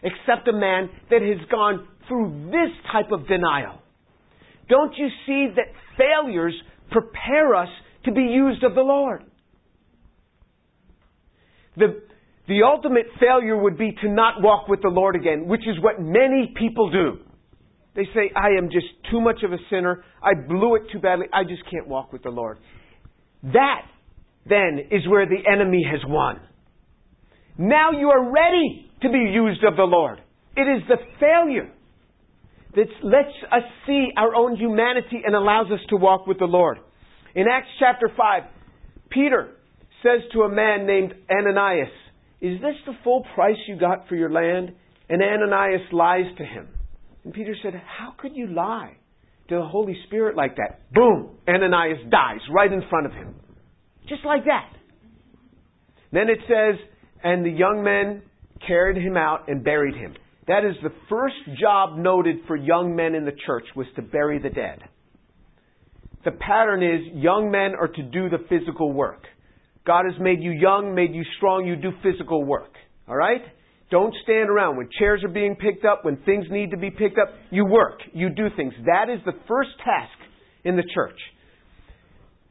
Except 0.03 0.49
a 0.49 0.53
man 0.53 0.91
that 1.11 1.23
has 1.23 1.49
gone 1.51 1.87
through 2.07 2.51
this 2.51 2.71
type 2.93 3.13
of 3.13 3.29
denial. 3.29 3.81
Don't 4.69 4.97
you 4.97 5.09
see 5.27 5.49
that 5.57 5.67
failures 5.97 6.55
prepare 6.91 7.55
us 7.55 7.69
to 8.05 8.13
be 8.13 8.23
used 8.23 8.63
of 8.65 8.75
the 8.75 8.81
Lord? 8.81 9.25
The, 11.77 12.03
the 12.49 12.63
ultimate 12.65 13.07
failure 13.21 13.57
would 13.57 13.79
be 13.79 13.93
to 14.03 14.09
not 14.09 14.43
walk 14.43 14.69
with 14.69 14.83
the 14.83 14.89
Lord 14.89 15.15
again, 15.17 15.47
which 15.47 15.63
is 15.63 15.77
what 15.81 16.01
many 16.01 16.55
people 16.59 16.91
do. 16.91 17.19
They 17.95 18.05
say, 18.15 18.31
I 18.35 18.51
am 18.59 18.71
just 18.71 18.87
too 19.11 19.21
much 19.21 19.43
of 19.45 19.53
a 19.53 19.59
sinner. 19.71 20.05
I 20.23 20.35
blew 20.35 20.77
it 20.77 20.83
too 20.93 20.99
badly. 20.99 21.27
I 21.33 21.45
just 21.45 21.63
can't 21.71 21.89
walk 21.89 22.13
with 22.13 22.23
the 22.23 22.31
Lord. 22.31 22.59
That 23.43 23.83
then 24.49 24.79
is 24.91 25.07
where 25.09 25.27
the 25.27 25.51
enemy 25.51 25.85
has 25.91 26.01
won. 26.07 26.41
Now 27.57 27.91
you 27.93 28.09
are 28.09 28.33
ready 28.33 28.91
to 29.03 29.09
be 29.11 29.19
used 29.19 29.65
of 29.65 29.77
the 29.77 29.83
Lord. 29.83 30.21
It 30.57 30.63
is 30.63 30.83
the 30.89 30.97
failure 31.21 31.71
that 32.75 32.89
lets 33.03 33.35
us 33.53 33.63
see 33.87 34.09
our 34.17 34.35
own 34.35 34.57
humanity 34.57 35.23
and 35.25 35.35
allows 35.35 35.67
us 35.73 35.81
to 35.91 35.97
walk 35.97 36.27
with 36.27 36.39
the 36.39 36.45
Lord. 36.45 36.79
In 37.35 37.47
Acts 37.51 37.69
chapter 37.79 38.11
5, 38.17 38.43
Peter 39.11 39.49
says 40.03 40.21
to 40.33 40.43
a 40.43 40.49
man 40.49 40.87
named 40.87 41.15
Ananias, 41.31 41.89
Is 42.41 42.61
this 42.61 42.77
the 42.87 42.93
full 43.03 43.25
price 43.35 43.57
you 43.67 43.79
got 43.79 44.09
for 44.09 44.17
your 44.17 44.31
land? 44.31 44.73
And 45.09 45.23
Ananias 45.23 45.93
lies 45.93 46.27
to 46.37 46.45
him. 46.45 46.69
And 47.25 47.33
Peter 47.33 47.57
said, 47.63 47.75
How 47.75 48.15
could 48.19 48.35
you 48.35 48.47
lie 48.49 48.97
to 49.49 49.57
the 49.57 49.65
Holy 49.65 49.97
Spirit 50.07 50.37
like 50.37 50.57
that? 50.57 50.93
Boom! 50.93 51.37
Ananias 51.49 51.99
dies 52.11 52.41
right 52.53 52.73
in 52.73 52.83
front 52.91 53.07
of 53.07 53.13
him. 53.13 53.35
Just 54.09 54.25
like 54.25 54.45
that. 54.45 54.71
Then 56.13 56.29
it 56.29 56.39
says, 56.49 56.81
and 57.23 57.45
the 57.45 57.51
young 57.51 57.83
men 57.83 58.23
carried 58.67 58.97
him 58.97 59.17
out 59.17 59.49
and 59.49 59.63
buried 59.63 59.95
him. 59.95 60.15
That 60.47 60.65
is 60.65 60.75
the 60.83 60.93
first 61.11 61.37
job 61.61 61.99
noted 61.99 62.37
for 62.47 62.57
young 62.57 62.97
men 62.97 63.15
in 63.15 63.25
the 63.25 63.37
church 63.47 63.67
was 63.77 63.87
to 63.97 64.03
bury 64.03 64.39
the 64.39 64.49
dead. 64.49 64.81
The 66.25 66.31
pattern 66.33 66.83
is 66.83 67.15
young 67.15 67.51
men 67.51 67.73
are 67.79 67.89
to 67.89 68.03
do 68.03 68.29
the 68.29 68.39
physical 68.49 68.93
work. 68.93 69.25
God 69.87 70.05
has 70.11 70.21
made 70.21 70.43
you 70.43 70.51
young, 70.51 70.95
made 70.95 71.15
you 71.15 71.23
strong, 71.37 71.67
you 71.67 71.77
do 71.77 71.91
physical 72.03 72.45
work. 72.45 72.73
All 73.09 73.17
right? 73.17 73.43
Don't 73.91 74.15
stand 74.23 74.51
around. 74.51 74.77
When 74.77 74.89
chairs 74.99 75.23
are 75.25 75.33
being 75.33 75.57
picked 75.57 75.85
up, 75.85 76.05
when 76.05 76.17
things 76.25 76.47
need 76.51 76.71
to 76.73 76.77
be 76.77 76.91
picked 76.91 77.19
up, 77.19 77.29
you 77.51 77.65
work. 77.65 78.01
You 78.13 78.29
do 78.29 78.49
things. 78.57 78.75
That 78.85 79.09
is 79.11 79.21
the 79.25 79.33
first 79.47 79.71
task 79.79 80.19
in 80.65 80.77
the 80.77 80.83
church. 80.95 81.19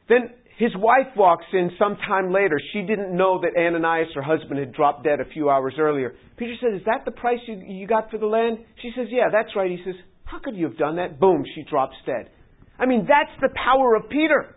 Then 0.08 0.30
his 0.58 0.72
wife 0.74 1.06
walks 1.16 1.44
in 1.52 1.70
sometime 1.78 2.32
later. 2.32 2.60
She 2.72 2.82
didn't 2.82 3.16
know 3.16 3.40
that 3.42 3.56
Ananias, 3.56 4.08
her 4.16 4.22
husband, 4.22 4.58
had 4.58 4.72
dropped 4.72 5.04
dead 5.04 5.20
a 5.20 5.24
few 5.32 5.48
hours 5.48 5.74
earlier. 5.78 6.16
Peter 6.36 6.54
says, 6.60 6.80
Is 6.80 6.86
that 6.86 7.04
the 7.04 7.12
price 7.12 7.38
you, 7.46 7.62
you 7.64 7.86
got 7.86 8.10
for 8.10 8.18
the 8.18 8.26
land? 8.26 8.58
She 8.82 8.90
says, 8.96 9.06
Yeah, 9.08 9.28
that's 9.32 9.54
right. 9.54 9.70
He 9.70 9.78
says, 9.84 9.94
How 10.24 10.40
could 10.40 10.56
you 10.56 10.66
have 10.66 10.76
done 10.76 10.96
that? 10.96 11.20
Boom, 11.20 11.44
she 11.54 11.62
drops 11.62 11.94
dead. 12.04 12.30
I 12.76 12.86
mean, 12.86 13.06
that's 13.08 13.30
the 13.40 13.50
power 13.54 13.94
of 13.94 14.10
Peter. 14.10 14.56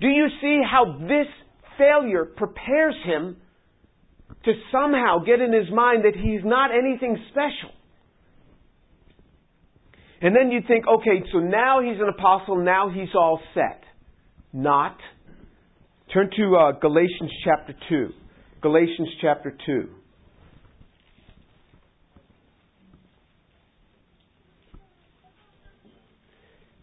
Do 0.00 0.08
you 0.08 0.28
see 0.40 0.62
how 0.64 0.96
this 1.00 1.28
failure 1.76 2.24
prepares 2.24 2.94
him 3.04 3.36
to 4.46 4.52
somehow 4.72 5.18
get 5.18 5.40
in 5.40 5.52
his 5.52 5.70
mind 5.70 6.04
that 6.06 6.14
he's 6.16 6.40
not 6.44 6.70
anything 6.70 7.18
special? 7.30 7.76
And 10.22 10.34
then 10.34 10.50
you 10.50 10.60
think, 10.66 10.86
okay, 10.88 11.22
so 11.30 11.40
now 11.40 11.82
he's 11.82 12.00
an 12.00 12.08
apostle, 12.08 12.56
now 12.64 12.88
he's 12.88 13.14
all 13.14 13.38
set 13.52 13.81
not. 14.52 14.96
Turn 16.12 16.30
to 16.36 16.56
uh, 16.56 16.72
Galatians 16.72 17.30
chapter 17.44 17.74
2. 17.88 18.08
Galatians 18.60 19.08
chapter 19.20 19.56
2. 19.66 19.88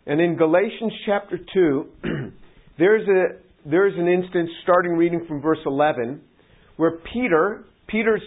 And 0.08 0.20
in 0.20 0.38
Galatians 0.38 0.92
chapter 1.06 1.40
2, 1.54 1.86
there's, 2.80 3.08
a, 3.08 3.70
there's 3.70 3.94
an 3.96 4.08
instance, 4.08 4.50
starting 4.64 4.94
reading 4.94 5.24
from 5.28 5.40
verse 5.40 5.60
11, 5.68 6.22
where 6.78 6.98
Peter, 7.14 7.66
Peter 7.88 8.20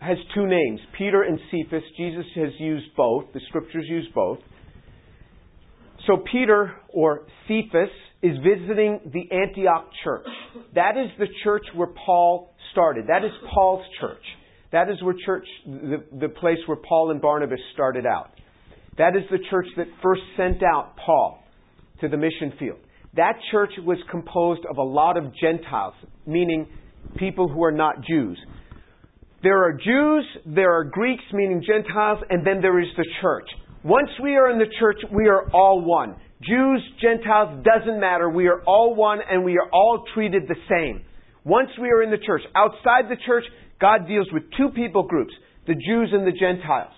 has 0.00 0.16
two 0.32 0.46
names, 0.46 0.78
Peter 0.96 1.22
and 1.22 1.40
Cephas. 1.50 1.82
Jesus 1.96 2.24
has 2.36 2.50
used 2.60 2.86
both. 2.96 3.24
The 3.34 3.40
scriptures 3.48 3.86
use 3.88 4.06
both. 4.14 4.38
So 6.06 6.22
Peter, 6.30 6.76
or 6.90 7.22
Cephas, 7.48 7.90
is 8.26 8.36
visiting 8.38 9.00
the 9.12 9.34
Antioch 9.34 9.88
church. 10.02 10.26
That 10.74 10.96
is 10.96 11.10
the 11.18 11.26
church 11.44 11.62
where 11.74 11.88
Paul 12.04 12.54
started. 12.72 13.06
That 13.08 13.24
is 13.24 13.30
Paul's 13.54 13.84
church. 14.00 14.22
That 14.72 14.90
is 14.90 15.00
where 15.02 15.14
church, 15.24 15.46
the, 15.64 16.04
the 16.18 16.28
place 16.28 16.58
where 16.66 16.76
Paul 16.76 17.12
and 17.12 17.20
Barnabas 17.20 17.60
started 17.72 18.04
out. 18.04 18.30
That 18.98 19.14
is 19.16 19.22
the 19.30 19.38
church 19.50 19.66
that 19.76 19.86
first 20.02 20.22
sent 20.36 20.62
out 20.62 20.96
Paul 21.04 21.42
to 22.00 22.08
the 22.08 22.16
mission 22.16 22.52
field. 22.58 22.78
That 23.14 23.34
church 23.50 23.70
was 23.84 23.98
composed 24.10 24.62
of 24.68 24.78
a 24.78 24.82
lot 24.82 25.16
of 25.16 25.32
Gentiles, 25.40 25.94
meaning 26.26 26.66
people 27.16 27.48
who 27.48 27.62
are 27.64 27.72
not 27.72 28.04
Jews. 28.06 28.38
There 29.42 29.64
are 29.64 29.72
Jews, 29.72 30.24
there 30.46 30.72
are 30.72 30.84
Greeks, 30.84 31.22
meaning 31.32 31.62
Gentiles, 31.66 32.18
and 32.28 32.46
then 32.46 32.60
there 32.60 32.80
is 32.80 32.88
the 32.96 33.06
church. 33.22 33.48
Once 33.84 34.10
we 34.22 34.34
are 34.34 34.50
in 34.50 34.58
the 34.58 34.66
church, 34.80 34.96
we 35.12 35.28
are 35.28 35.48
all 35.52 35.80
one. 35.80 36.16
Jews, 36.42 36.82
Gentiles, 37.00 37.64
doesn't 37.64 37.98
matter. 37.98 38.28
We 38.28 38.48
are 38.48 38.62
all 38.66 38.94
one 38.94 39.20
and 39.28 39.44
we 39.44 39.56
are 39.56 39.70
all 39.72 40.04
treated 40.14 40.44
the 40.48 40.56
same. 40.68 41.02
Once 41.44 41.70
we 41.80 41.88
are 41.88 42.02
in 42.02 42.10
the 42.10 42.18
church, 42.18 42.42
outside 42.54 43.08
the 43.08 43.16
church, 43.24 43.44
God 43.80 44.06
deals 44.06 44.26
with 44.32 44.42
two 44.56 44.68
people 44.74 45.04
groups, 45.04 45.32
the 45.66 45.74
Jews 45.74 46.10
and 46.12 46.26
the 46.26 46.32
Gentiles. 46.32 46.92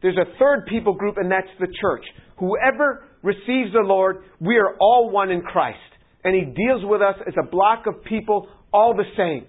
There's 0.00 0.16
a 0.16 0.38
third 0.38 0.66
people 0.66 0.94
group 0.94 1.16
and 1.18 1.30
that's 1.30 1.46
the 1.60 1.68
church. 1.80 2.04
Whoever 2.38 3.04
receives 3.22 3.72
the 3.72 3.84
Lord, 3.84 4.24
we 4.40 4.56
are 4.56 4.76
all 4.80 5.10
one 5.10 5.30
in 5.30 5.42
Christ. 5.42 5.78
And 6.24 6.34
He 6.34 6.42
deals 6.42 6.82
with 6.84 7.02
us 7.02 7.16
as 7.26 7.34
a 7.38 7.48
block 7.48 7.86
of 7.86 8.04
people, 8.04 8.48
all 8.72 8.94
the 8.94 9.04
same. 9.16 9.46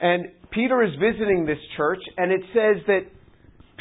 And 0.00 0.26
Peter 0.50 0.82
is 0.82 0.90
visiting 0.98 1.46
this 1.46 1.58
church 1.76 2.00
and 2.16 2.32
it 2.32 2.40
says 2.54 2.82
that 2.86 3.00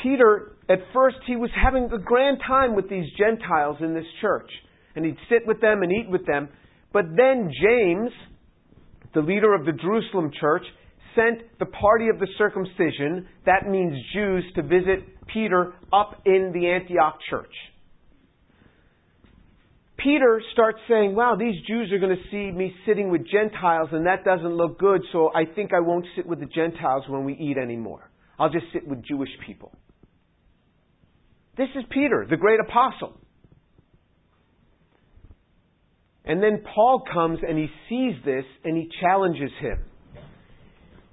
Peter, 0.02 0.54
at 0.70 0.80
first, 0.94 1.18
he 1.26 1.36
was 1.36 1.50
having 1.62 1.86
a 1.86 1.98
grand 1.98 2.38
time 2.46 2.76
with 2.76 2.90
these 2.90 3.06
Gentiles 3.18 3.78
in 3.82 3.96
this 3.96 4.06
church. 4.22 4.50
And 4.96 5.04
he'd 5.04 5.18
sit 5.28 5.48
with 5.48 5.60
them 5.62 5.82
and 5.82 5.92
eat 5.92 6.10
with 6.10 6.26
them. 6.28 6.50
But 6.94 7.06
then 7.16 7.52
James, 7.62 8.12
the 9.16 9.22
leader 9.22 9.56
of 9.56 9.66
the 9.66 9.72
Jerusalem 9.72 10.32
church, 10.40 10.64
sent 11.16 11.42
the 11.58 11.66
party 11.66 12.10
of 12.10 12.20
the 12.20 12.28
circumcision, 12.38 13.28
that 13.46 13.68
means 13.68 13.94
Jews, 14.14 14.44
to 14.56 14.62
visit 14.62 15.28
Peter 15.34 15.74
up 15.92 16.22
in 16.26 16.52
the 16.54 16.68
Antioch 16.68 17.18
church. 17.30 17.54
Peter 19.98 20.42
starts 20.54 20.80
saying, 20.88 21.16
Wow, 21.16 21.36
these 21.38 21.56
Jews 21.68 21.92
are 21.92 22.00
going 22.00 22.16
to 22.16 22.24
see 22.32 22.56
me 22.56 22.74
sitting 22.86 23.10
with 23.10 23.22
Gentiles, 23.30 23.90
and 23.92 24.06
that 24.06 24.24
doesn't 24.24 24.56
look 24.56 24.80
good, 24.80 25.02
so 25.12 25.30
I 25.36 25.44
think 25.46 25.74
I 25.74 25.80
won't 25.82 26.06
sit 26.16 26.26
with 26.26 26.40
the 26.40 26.46
Gentiles 26.46 27.04
when 27.10 27.26
we 27.26 27.34
eat 27.34 27.58
anymore. 27.58 28.10
I'll 28.38 28.52
just 28.52 28.66
sit 28.72 28.88
with 28.88 29.04
Jewish 29.04 29.30
people. 29.46 29.74
This 31.60 31.68
is 31.76 31.84
Peter, 31.92 32.26
the 32.30 32.38
great 32.38 32.62
apostle. 32.62 33.18
And 36.24 36.42
then 36.42 36.64
Paul 36.74 37.04
comes 37.14 37.40
and 37.46 37.58
he 37.58 37.68
sees 37.90 38.14
this 38.24 38.46
and 38.64 38.78
he 38.78 38.88
challenges 39.02 39.52
him. 39.60 39.84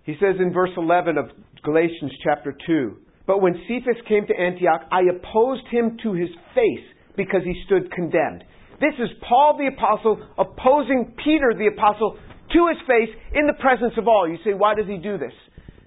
He 0.05 0.15
says 0.21 0.37
in 0.39 0.53
verse 0.53 0.71
11 0.77 1.19
of 1.19 1.25
Galatians 1.65 2.13
chapter 2.23 2.57
2 2.65 2.97
But 3.27 3.43
when 3.43 3.55
Cephas 3.67 4.01
came 4.07 4.25
to 4.29 4.39
Antioch, 4.39 4.83
I 4.93 5.01
opposed 5.11 5.67
him 5.69 5.99
to 6.05 6.13
his 6.13 6.31
face 6.55 6.87
because 7.17 7.43
he 7.43 7.65
stood 7.67 7.91
condemned. 7.91 8.45
This 8.81 8.95
is 9.01 9.09
Paul 9.29 9.59
the 9.59 9.75
apostle 9.75 10.25
opposing 10.39 11.13
Peter 11.25 11.55
the 11.59 11.75
apostle 11.75 12.19
to 12.53 12.69
his 12.69 12.79
face 12.87 13.11
in 13.35 13.49
the 13.49 13.59
presence 13.61 13.95
of 13.99 14.07
all. 14.07 14.29
You 14.29 14.39
say, 14.45 14.55
why 14.55 14.77
does 14.77 14.87
he 14.87 14.99
do 14.99 15.19
this? 15.19 15.35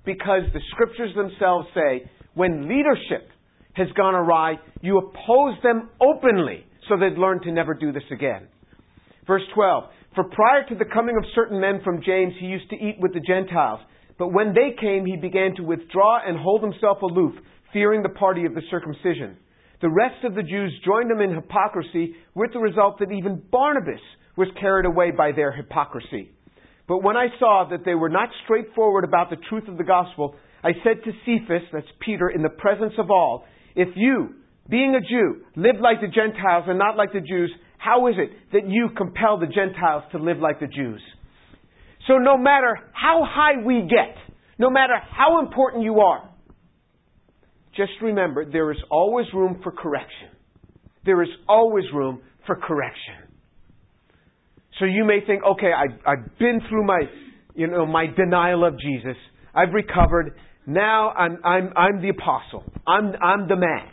Because 0.03 0.43
the 0.51 0.59
scriptures 0.71 1.15
themselves 1.15 1.69
say 1.73 2.11
when 2.33 2.67
leadership 2.67 3.29
has 3.79 3.87
gone 3.97 4.13
awry, 4.13 4.55
you 4.81 4.97
oppose 4.97 5.55
them 5.63 5.89
openly 5.99 6.65
so 6.87 6.97
they'd 6.97 7.17
learn 7.17 7.41
to 7.43 7.51
never 7.51 7.73
do 7.73 7.91
this 7.91 8.03
again. 8.11 8.47
Verse 9.25 9.43
12 9.53 9.83
For 10.15 10.23
prior 10.25 10.67
to 10.69 10.75
the 10.75 10.89
coming 10.91 11.15
of 11.17 11.23
certain 11.35 11.59
men 11.59 11.81
from 11.83 12.01
James, 12.03 12.33
he 12.39 12.47
used 12.47 12.69
to 12.69 12.75
eat 12.75 12.97
with 12.99 13.13
the 13.13 13.19
Gentiles. 13.19 13.79
But 14.17 14.33
when 14.33 14.53
they 14.53 14.75
came, 14.79 15.05
he 15.05 15.15
began 15.15 15.55
to 15.55 15.63
withdraw 15.63 16.19
and 16.27 16.37
hold 16.37 16.61
himself 16.61 17.01
aloof, 17.01 17.35
fearing 17.71 18.03
the 18.03 18.09
party 18.09 18.45
of 18.45 18.53
the 18.53 18.61
circumcision. 18.69 19.37
The 19.81 19.89
rest 19.89 20.25
of 20.25 20.35
the 20.35 20.43
Jews 20.43 20.73
joined 20.83 21.09
him 21.09 21.21
in 21.21 21.33
hypocrisy, 21.33 22.15
with 22.35 22.51
the 22.51 22.59
result 22.59 22.99
that 22.99 23.11
even 23.11 23.41
Barnabas 23.49 24.01
was 24.35 24.49
carried 24.59 24.85
away 24.85 25.11
by 25.11 25.31
their 25.31 25.53
hypocrisy. 25.53 26.31
But 26.87 27.03
when 27.03 27.15
I 27.15 27.27
saw 27.39 27.67
that 27.69 27.85
they 27.85 27.95
were 27.95 28.09
not 28.09 28.29
straightforward 28.43 29.03
about 29.05 29.29
the 29.29 29.37
truth 29.47 29.67
of 29.69 29.77
the 29.77 29.83
gospel, 29.83 30.35
I 30.63 30.71
said 30.83 31.03
to 31.05 31.11
Cephas, 31.23 31.69
that's 31.71 31.87
Peter, 32.01 32.29
in 32.29 32.41
the 32.41 32.49
presence 32.49 32.93
of 32.97 33.09
all, 33.09 33.45
if 33.75 33.89
you, 33.95 34.35
being 34.69 34.95
a 34.95 35.01
Jew, 35.01 35.41
live 35.55 35.75
like 35.81 36.01
the 36.01 36.07
Gentiles 36.07 36.65
and 36.67 36.77
not 36.77 36.97
like 36.97 37.13
the 37.13 37.21
Jews, 37.21 37.51
how 37.77 38.07
is 38.07 38.15
it 38.17 38.29
that 38.51 38.69
you 38.69 38.89
compel 38.95 39.39
the 39.39 39.47
Gentiles 39.47 40.03
to 40.11 40.17
live 40.19 40.37
like 40.37 40.59
the 40.59 40.67
Jews? 40.67 41.01
So 42.07 42.17
no 42.17 42.37
matter 42.37 42.77
how 42.91 43.23
high 43.25 43.63
we 43.63 43.81
get, 43.81 44.15
no 44.57 44.69
matter 44.69 44.93
how 45.11 45.39
important 45.39 45.83
you 45.83 45.99
are, 45.99 46.29
just 47.75 47.91
remember 48.01 48.45
there 48.49 48.71
is 48.71 48.77
always 48.91 49.25
room 49.33 49.59
for 49.63 49.71
correction. 49.71 50.29
There 51.05 51.23
is 51.23 51.29
always 51.47 51.85
room 51.93 52.21
for 52.45 52.55
correction. 52.55 53.29
So 54.79 54.85
you 54.85 55.05
may 55.05 55.19
think, 55.25 55.43
okay, 55.43 55.71
I, 55.75 56.11
I've 56.11 56.37
been 56.37 56.61
through 56.69 56.85
my, 56.85 56.99
you 57.55 57.67
know, 57.67 57.85
my 57.85 58.07
denial 58.07 58.65
of 58.65 58.79
Jesus. 58.79 59.15
I've 59.53 59.73
recovered. 59.73 60.35
Now 60.69 61.09
I'm, 61.09 61.39
I'm, 61.43 61.73
I'm 61.75 62.01
the 62.03 62.09
apostle. 62.09 62.63
I'm, 62.85 63.13
I'm 63.23 63.47
the 63.47 63.55
man. 63.55 63.89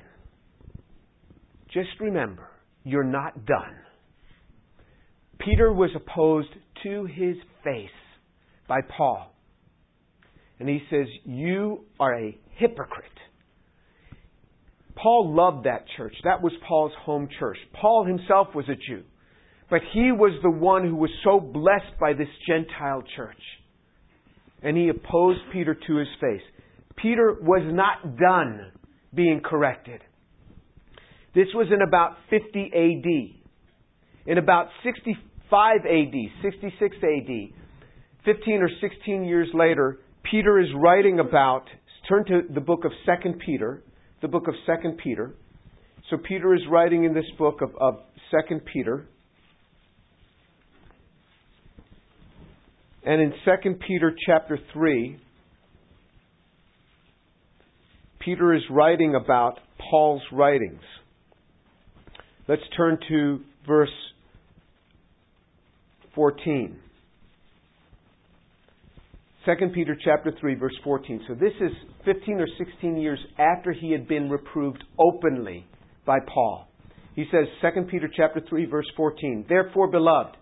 Just 1.73 1.89
remember, 2.01 2.51
you're 2.85 3.03
not 3.03 3.47
done. 3.47 3.77
Peter 5.39 5.73
was 5.73 5.89
opposed 5.97 6.51
to 6.83 7.07
his 7.07 7.37
face 7.65 7.89
by 8.69 8.81
Paul. 8.95 9.33
And 10.61 10.69
he 10.69 10.83
says, 10.91 11.07
You 11.25 11.87
are 11.99 12.15
a 12.15 12.39
hypocrite. 12.57 13.05
Paul 14.97 15.35
loved 15.35 15.65
that 15.65 15.87
church. 15.97 16.15
That 16.25 16.43
was 16.43 16.53
Paul's 16.69 16.93
home 17.01 17.31
church. 17.39 17.57
Paul 17.81 18.05
himself 18.05 18.49
was 18.55 18.67
a 18.69 18.75
Jew. 18.75 19.03
But 19.71 19.81
he 19.95 20.13
was 20.13 20.39
the 20.43 20.51
one 20.51 20.87
who 20.87 20.97
was 20.97 21.11
so 21.25 21.41
blessed 21.41 21.99
by 21.99 22.13
this 22.13 22.29
Gentile 22.47 23.03
church. 23.17 23.43
And 24.63 24.77
he 24.77 24.91
opposed 24.91 25.41
Peter 25.55 25.75
to 25.75 25.97
his 25.97 26.09
face. 26.21 26.43
Peter 26.97 27.37
was 27.41 27.63
not 27.65 28.17
done 28.17 28.73
being 29.15 29.41
corrected. 29.45 30.01
This 31.35 31.49
was 31.55 31.69
in 31.73 31.83
about 31.83 32.17
50 32.31 32.71
AD. 32.75 34.31
In 34.31 34.39
about 34.39 34.69
65 34.83 35.81
AD, 35.85 36.15
66 36.43 36.97
AD, 36.97 37.65
15 38.25 38.63
or 38.63 38.71
16 38.81 39.25
years 39.25 39.49
later, 39.55 40.01
Peter 40.31 40.59
is 40.59 40.69
writing 40.75 41.21
about, 41.21 41.65
turn 42.09 42.25
to 42.27 42.41
the 42.53 42.61
book 42.61 42.85
of 42.85 42.93
2 43.05 43.35
Peter, 43.45 43.83
the 44.23 44.29
book 44.29 44.49
of 44.49 44.55
2 44.67 44.91
Peter. 45.03 45.35
So 46.11 46.17
Peter 46.17 46.55
is 46.55 46.63
writing 46.71 47.05
in 47.05 47.15
this 47.15 47.27
book 47.39 47.61
of, 47.61 47.71
of 47.81 48.01
2 48.49 48.61
Peter. 48.73 49.07
And 53.05 53.21
in 53.21 53.33
2 53.45 53.75
Peter 53.87 54.13
chapter 54.27 54.59
3, 54.73 55.21
Peter 58.27 58.53
is 58.53 58.63
writing 58.69 59.15
about 59.15 59.61
Paul's 59.89 60.23
writings. 60.33 60.83
Let's 62.49 62.63
turn 62.77 62.99
to 63.09 63.39
verse 63.65 63.89
14. 66.17 66.77
2 69.45 69.53
Peter 69.73 69.97
chapter 70.05 70.33
3 70.41 70.57
verse 70.57 70.75
14. 70.83 71.25
So 71.29 71.35
this 71.35 71.53
is 71.61 71.71
15 72.05 72.41
or 72.41 72.49
16 72.59 72.97
years 72.97 73.21
after 73.39 73.73
he 73.73 73.93
had 73.93 74.09
been 74.09 74.29
reproved 74.29 74.83
openly 74.99 75.65
by 76.05 76.19
Paul. 76.27 76.67
He 77.15 77.27
says 77.31 77.47
2 77.63 77.83
Peter 77.83 78.11
chapter 78.15 78.43
3 78.49 78.67
verse 78.67 78.91
14. 78.97 79.47
Therefore 79.49 79.89
beloved, 79.89 80.37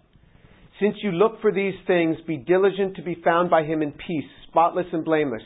since 0.81 0.95
you 1.03 1.13
look 1.13 1.43
for 1.43 1.53
these 1.53 1.75
things, 1.87 2.17
be 2.27 2.39
diligent 2.39 2.97
to 2.97 3.03
be 3.03 3.21
found 3.23 3.51
by 3.51 3.63
him 3.63 3.83
in 3.83 3.93
peace, 3.93 4.31
spotless 4.49 4.87
and 4.93 5.05
blameless, 5.05 5.43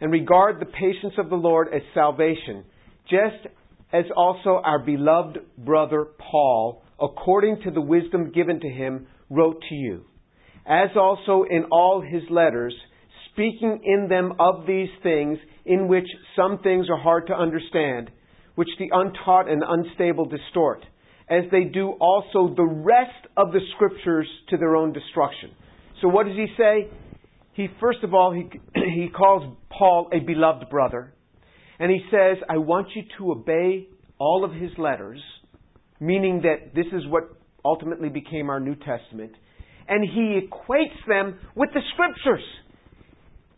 and 0.00 0.10
regard 0.10 0.60
the 0.60 0.66
patience 0.66 1.14
of 1.18 1.28
the 1.28 1.36
Lord 1.36 1.68
as 1.74 1.82
salvation, 1.94 2.64
just 3.08 3.46
as 3.92 4.04
also 4.16 4.60
our 4.64 4.78
beloved 4.78 5.38
brother 5.58 6.06
Paul, 6.30 6.82
according 7.00 7.62
to 7.64 7.70
the 7.70 7.80
wisdom 7.80 8.30
given 8.32 8.60
to 8.60 8.68
him, 8.68 9.06
wrote 9.28 9.60
to 9.68 9.74
you. 9.74 10.04
As 10.66 10.90
also 10.96 11.44
in 11.48 11.64
all 11.72 12.00
his 12.00 12.22
letters, 12.30 12.74
speaking 13.32 13.80
in 13.84 14.08
them 14.08 14.32
of 14.38 14.66
these 14.66 14.90
things, 15.02 15.38
in 15.64 15.88
which 15.88 16.06
some 16.36 16.58
things 16.62 16.86
are 16.90 16.98
hard 16.98 17.26
to 17.26 17.34
understand, 17.34 18.10
which 18.54 18.68
the 18.78 18.90
untaught 18.92 19.50
and 19.50 19.62
unstable 19.66 20.26
distort, 20.26 20.84
as 21.28 21.44
they 21.50 21.64
do 21.64 21.92
also 22.00 22.54
the 22.54 22.64
rest 22.64 23.26
of 23.36 23.52
the 23.52 23.60
scriptures 23.74 24.26
to 24.48 24.56
their 24.56 24.76
own 24.76 24.92
destruction. 24.92 25.50
So 26.02 26.08
what 26.08 26.26
does 26.26 26.36
he 26.36 26.46
say? 26.56 26.88
He 27.60 27.68
first 27.78 28.02
of 28.02 28.14
all 28.14 28.32
he 28.32 28.48
he 28.74 29.08
calls 29.14 29.54
Paul 29.68 30.08
a 30.14 30.20
beloved 30.20 30.70
brother, 30.70 31.12
and 31.78 31.90
he 31.90 32.00
says, 32.10 32.38
"I 32.48 32.56
want 32.56 32.88
you 32.94 33.02
to 33.18 33.32
obey 33.32 33.86
all 34.18 34.46
of 34.46 34.52
his 34.52 34.70
letters," 34.78 35.20
meaning 36.00 36.40
that 36.42 36.74
this 36.74 36.86
is 36.86 37.06
what 37.06 37.24
ultimately 37.62 38.08
became 38.08 38.48
our 38.48 38.60
New 38.60 38.76
Testament, 38.76 39.32
and 39.86 40.02
he 40.02 40.40
equates 40.40 41.06
them 41.06 41.38
with 41.54 41.68
the 41.74 41.82
scriptures. 41.92 42.44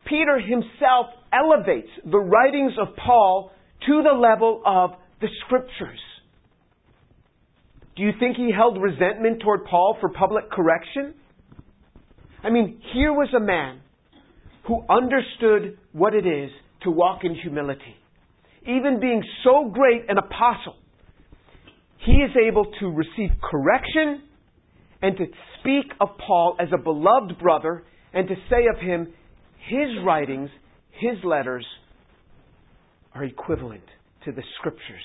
Peter 0.05 0.41
himself 0.41 1.07
elevates 1.33 1.91
the 2.05 2.19
writings 2.19 2.73
of 2.81 2.97
Paul 2.97 3.53
to 3.87 4.03
the 4.03 4.19
level 4.19 4.63
of 4.67 4.95
the 5.21 5.29
scriptures. 5.47 6.01
Do 7.95 8.03
you 8.03 8.11
think 8.19 8.37
he 8.37 8.51
held 8.53 8.83
resentment 8.83 9.43
toward 9.43 9.65
Paul 9.65 9.97
for 10.01 10.09
public 10.09 10.51
correction? 10.51 11.15
I 12.43 12.51
mean, 12.51 12.81
here 12.93 13.13
was 13.13 13.29
a 13.37 13.41
man 13.41 13.82
who 14.67 14.85
understood 14.89 15.79
what 15.93 16.15
it 16.15 16.27
is 16.27 16.51
to 16.83 16.91
walk 16.91 17.21
in 17.25 17.35
humility. 17.35 17.97
Even 18.63 19.01
being 19.01 19.23
so 19.43 19.71
great 19.73 20.09
an 20.09 20.19
apostle, 20.19 20.77
he 22.05 22.13
is 22.13 22.31
able 22.49 22.67
to 22.81 22.87
receive 22.87 23.31
correction 23.43 24.23
and 25.01 25.17
to 25.17 25.27
speak 25.61 25.93
of 26.01 26.09
Paul 26.25 26.57
as 26.61 26.69
a 26.73 26.79
beloved 26.79 27.39
brother 27.41 27.85
and 28.13 28.29
to 28.29 28.35
say 28.51 28.67
of 28.73 28.81
him, 28.81 29.13
his 29.69 29.89
writings, 30.05 30.51
his 30.93 31.19
letters, 31.25 31.67
are 33.15 33.25
equivalent 33.25 33.85
to 34.25 34.33
the 34.33 34.43
scriptures, 34.59 35.03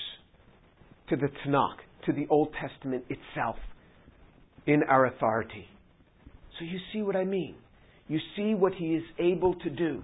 to 1.08 1.16
the 1.16 1.28
Tanakh, 1.44 1.78
to 2.06 2.12
the 2.12 2.26
Old 2.30 2.54
Testament 2.60 3.04
itself 3.08 3.56
in 4.66 4.82
our 4.84 5.06
authority. 5.06 5.66
So 6.58 6.64
you 6.64 6.78
see 6.92 7.02
what 7.02 7.16
I 7.16 7.24
mean. 7.24 7.56
You 8.08 8.18
see 8.36 8.54
what 8.54 8.74
he 8.74 8.94
is 8.94 9.04
able 9.18 9.54
to 9.54 9.70
do. 9.70 10.02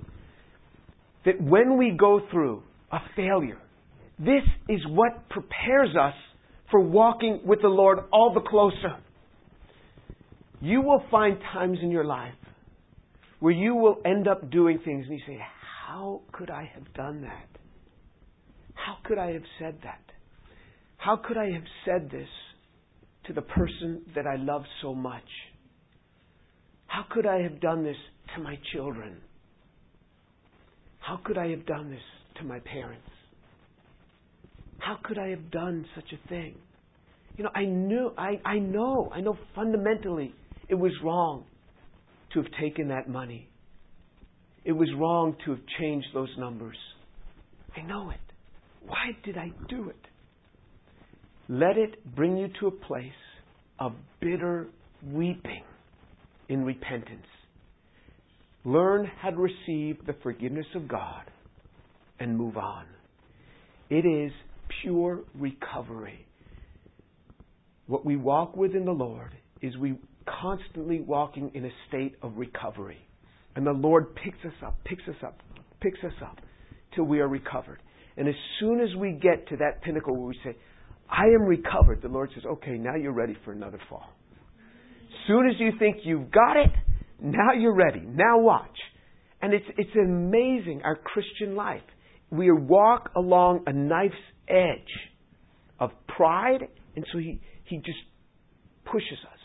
That 1.25 1.40
when 1.40 1.79
we 1.79 1.97
go 1.99 2.21
through 2.31 2.62
a 2.93 2.99
failure, 3.17 3.59
this 4.19 4.43
is 4.69 4.81
what 4.87 5.29
prepares 5.31 5.97
us 6.01 6.14
for 6.71 6.81
walking 6.81 7.40
with 7.45 7.62
the 7.62 7.69
Lord 7.69 7.99
all 8.12 8.33
the 8.35 8.40
closer. 8.40 8.99
You 10.61 10.83
will 10.83 11.03
find 11.11 11.38
times 11.53 11.79
in 11.83 11.90
your 11.90 12.05
life 12.05 12.35
where 13.40 13.53
you 13.53 13.75
will 13.75 14.01
end 14.05 14.29
up 14.29 14.51
doing 14.51 14.79
things 14.85 15.07
and 15.09 15.19
you 15.19 15.25
say, 15.27 15.38
How 15.87 16.23
could 16.33 16.51
I 16.51 16.71
have 16.75 16.93
done 16.95 17.23
that? 17.23 17.49
How 18.75 18.97
could 19.05 19.19
I 19.19 19.33
have 19.33 19.43
said 19.59 19.79
that? 19.85 20.01
How 20.97 21.17
could 21.17 21.37
I 21.37 21.51
have 21.53 21.64
said 21.85 22.11
this 22.11 22.29
to 23.27 23.33
the 23.33 23.43
person 23.43 24.03
that 24.14 24.27
I 24.27 24.37
love 24.37 24.62
so 24.81 24.95
much? 24.95 25.23
How 26.94 27.04
could 27.11 27.26
I 27.26 27.42
have 27.42 27.61
done 27.61 27.83
this 27.83 27.96
to 28.37 28.40
my 28.40 28.57
children? 28.72 29.16
How 31.00 31.18
could 31.24 31.37
I 31.37 31.48
have 31.48 31.66
done 31.66 31.90
this 31.90 31.98
to 32.38 32.44
my 32.44 32.61
parents? 32.61 33.09
How 34.78 34.98
could 35.02 35.18
I 35.18 35.30
have 35.30 35.50
done 35.50 35.87
such 35.96 36.04
a 36.12 36.28
thing? 36.28 36.54
You 37.37 37.42
know, 37.42 37.50
I 37.52 37.64
knew, 37.64 38.12
I, 38.16 38.40
I 38.44 38.59
know, 38.61 39.11
I 39.12 39.22
know 39.22 39.37
fundamentally 39.57 40.37
it 40.68 40.76
was 40.76 40.92
wrong 41.02 41.46
to 42.33 42.42
have 42.42 42.52
taken 42.61 42.87
that 42.88 43.09
money. 43.09 43.48
It 44.64 44.72
was 44.72 44.88
wrong 44.96 45.37
to 45.46 45.50
have 45.50 45.61
changed 45.80 46.07
those 46.14 46.30
numbers. 46.38 46.76
I 47.76 47.83
know 47.83 48.11
it. 48.11 48.20
Why 48.87 49.16
did 49.24 49.37
I 49.37 49.50
do 49.68 49.88
it? 49.88 50.07
Let 51.48 51.76
it 51.76 52.14
bring 52.14 52.37
you 52.37 52.50
to 52.61 52.68
a 52.68 52.70
place 52.70 53.11
of 53.80 53.94
bitter 54.20 54.68
weeping 55.04 55.64
in 56.48 56.64
repentance. 56.64 57.26
Learn 58.64 59.11
how 59.20 59.30
to 59.30 59.37
receive 59.37 60.04
the 60.07 60.14
forgiveness 60.22 60.66
of 60.74 60.88
God 60.88 61.24
and 62.18 62.37
move 62.37 62.57
on. 62.57 62.87
It 63.90 64.07
is 64.07 64.33
pure 64.83 65.20
recovery. 65.35 66.26
What 67.87 68.04
we 68.04 68.16
walk 68.16 68.57
with 68.57 68.74
in 68.74 68.85
the 68.85 68.92
Lord 68.92 69.33
is 69.61 69.76
we 69.76 69.98
constantly 70.40 71.00
walking 71.00 71.50
in 71.54 71.66
a 71.66 71.70
state 71.88 72.14
of 72.22 72.37
recovery. 72.37 72.98
And 73.57 73.66
the 73.66 73.72
Lord 73.72 74.14
picks 74.16 74.38
us 74.44 74.54
up, 74.64 74.78
picks 74.85 75.02
us 75.09 75.16
up, 75.22 75.38
picks 75.80 75.98
us 76.02 76.14
up 76.22 76.38
till 76.94 77.04
we 77.04 77.20
are 77.20 77.28
recovered. 77.28 77.80
And 78.16 78.28
as 78.28 78.35
soon 78.61 78.80
as 78.80 78.94
we 78.96 79.12
get 79.12 79.48
to 79.48 79.57
that 79.59 79.83
pinnacle 79.83 80.14
where 80.16 80.28
we 80.28 80.38
say, 80.44 80.57
I 81.11 81.24
am 81.26 81.42
recovered, 81.42 82.00
the 82.02 82.09
Lord 82.09 82.30
says, 82.35 82.44
okay, 82.44 82.78
now 82.78 82.94
you're 82.94 83.12
ready 83.12 83.37
for 83.44 83.52
another 83.52 83.80
fall. 83.88 84.09
Soon 85.26 85.48
as 85.48 85.56
you 85.58 85.72
think 85.78 85.98
you've 86.04 86.30
got 86.30 86.56
it, 86.56 86.70
now 87.20 87.52
you're 87.58 87.74
ready. 87.74 88.00
Now 88.00 88.38
watch. 88.38 88.76
And 89.40 89.52
it's, 89.52 89.64
it's 89.76 89.94
amazing, 89.94 90.82
our 90.84 90.96
Christian 90.96 91.54
life. 91.54 91.82
We 92.30 92.50
walk 92.50 93.10
along 93.16 93.64
a 93.66 93.72
knife's 93.72 94.14
edge 94.48 95.10
of 95.78 95.90
pride, 96.08 96.68
and 96.96 97.04
so 97.12 97.18
he, 97.18 97.40
he 97.64 97.76
just 97.78 97.98
pushes 98.84 99.18
us. 99.30 99.38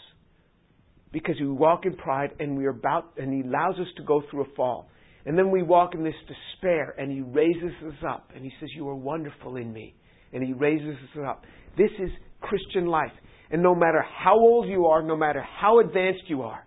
Because 1.12 1.36
we 1.40 1.48
walk 1.48 1.86
in 1.86 1.96
pride 1.96 2.32
and 2.40 2.58
we 2.58 2.66
are 2.66 2.72
about, 2.72 3.14
and 3.18 3.34
he 3.34 3.48
allows 3.48 3.76
us 3.80 3.88
to 3.98 4.04
go 4.04 4.22
through 4.30 4.44
a 4.44 4.56
fall. 4.56 4.90
And 5.26 5.38
then 5.38 5.52
we 5.52 5.62
walk 5.62 5.94
in 5.94 6.04
this 6.04 6.16
despair, 6.28 6.96
and 6.98 7.12
He 7.12 7.22
raises 7.22 7.72
us 7.86 8.04
up, 8.08 8.32
and 8.36 8.44
He 8.44 8.52
says, 8.60 8.70
You 8.76 8.88
are 8.90 8.96
wonderful 8.96 9.58
in 9.58 9.72
me. 9.72 9.96
And 10.34 10.44
He 10.44 10.54
raises 10.54 10.96
us 10.96 11.24
up. 11.28 11.44
This 11.78 11.92
is 12.00 12.10
Christian 12.42 12.88
life. 12.88 13.12
And 13.52 13.64
no 13.64 13.74
matter 13.74 14.04
how 14.24 14.38
old 14.38 14.68
you 14.68 14.86
are, 14.86 15.02
no 15.02 15.18
matter 15.18 15.42
how 15.42 15.80
advanced 15.80 16.24
you 16.28 16.44
are, 16.44 16.66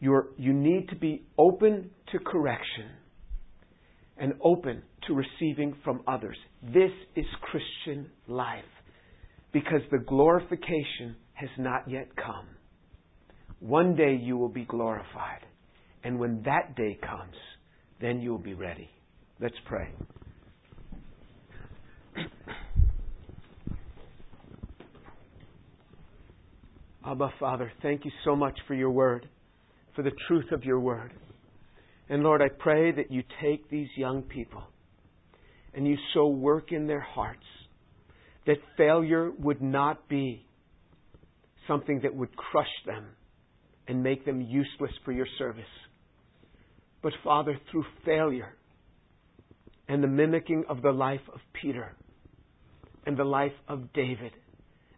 you're, 0.00 0.28
you 0.36 0.52
need 0.52 0.88
to 0.90 0.96
be 0.96 1.22
open 1.38 1.90
to 2.12 2.18
correction 2.18 2.90
and 4.18 4.34
open 4.42 4.82
to 5.06 5.14
receiving 5.14 5.74
from 5.84 6.02
others. 6.06 6.36
This 6.62 6.90
is 7.14 7.24
Christian 7.40 8.10
life 8.28 8.64
because 9.52 9.80
the 9.90 9.98
glorification 9.98 11.16
has 11.32 11.48
not 11.58 11.88
yet 11.88 12.08
come. 12.16 12.46
One 13.60 13.96
day 13.96 14.18
you 14.20 14.36
will 14.36 14.50
be 14.50 14.64
glorified. 14.64 15.46
And 16.04 16.18
when 16.18 16.42
that 16.44 16.76
day 16.76 16.98
comes, 17.00 17.34
then 18.00 18.20
you'll 18.20 18.38
be 18.38 18.54
ready. 18.54 18.90
Let's 19.40 19.56
pray. 19.66 19.88
Abba, 27.06 27.32
Father, 27.38 27.70
thank 27.82 28.04
you 28.04 28.10
so 28.24 28.34
much 28.34 28.58
for 28.66 28.74
your 28.74 28.90
word, 28.90 29.28
for 29.94 30.02
the 30.02 30.10
truth 30.26 30.50
of 30.50 30.64
your 30.64 30.80
word. 30.80 31.12
And 32.08 32.24
Lord, 32.24 32.42
I 32.42 32.48
pray 32.48 32.90
that 32.90 33.12
you 33.12 33.22
take 33.40 33.70
these 33.70 33.88
young 33.96 34.22
people 34.22 34.64
and 35.72 35.86
you 35.86 35.96
so 36.14 36.26
work 36.26 36.72
in 36.72 36.88
their 36.88 37.00
hearts 37.00 37.44
that 38.46 38.56
failure 38.76 39.30
would 39.38 39.62
not 39.62 40.08
be 40.08 40.44
something 41.68 42.00
that 42.02 42.14
would 42.14 42.34
crush 42.36 42.66
them 42.86 43.06
and 43.86 44.02
make 44.02 44.24
them 44.24 44.40
useless 44.40 44.92
for 45.04 45.12
your 45.12 45.26
service. 45.38 45.64
But 47.02 47.12
Father, 47.22 47.56
through 47.70 47.84
failure 48.04 48.56
and 49.88 50.02
the 50.02 50.08
mimicking 50.08 50.64
of 50.68 50.82
the 50.82 50.90
life 50.90 51.20
of 51.32 51.38
Peter 51.60 51.94
and 53.04 53.16
the 53.16 53.24
life 53.24 53.52
of 53.68 53.92
David 53.92 54.32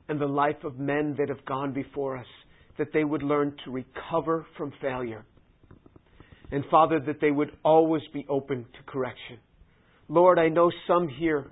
and 0.09 0.21
the 0.21 0.27
life 0.27 0.65
of 0.65 0.79
men 0.79 1.15
that 1.19 1.29
have 1.29 1.45
gone 1.45 1.73
before 1.73 2.17
us, 2.17 2.27
that 2.79 2.93
they 2.93 3.05
would 3.05 3.23
learn 3.23 3.55
to 3.65 3.71
recover 3.71 4.47
from 4.57 4.73
failure. 4.81 5.25
And 6.51 6.65
Father, 6.71 6.99
that 7.01 7.21
they 7.21 7.31
would 7.31 7.51
always 7.63 8.03
be 8.13 8.25
open 8.29 8.65
to 8.65 8.91
correction. 8.91 9.39
Lord, 10.09 10.39
I 10.39 10.49
know 10.49 10.71
some 10.87 11.09
here 11.09 11.47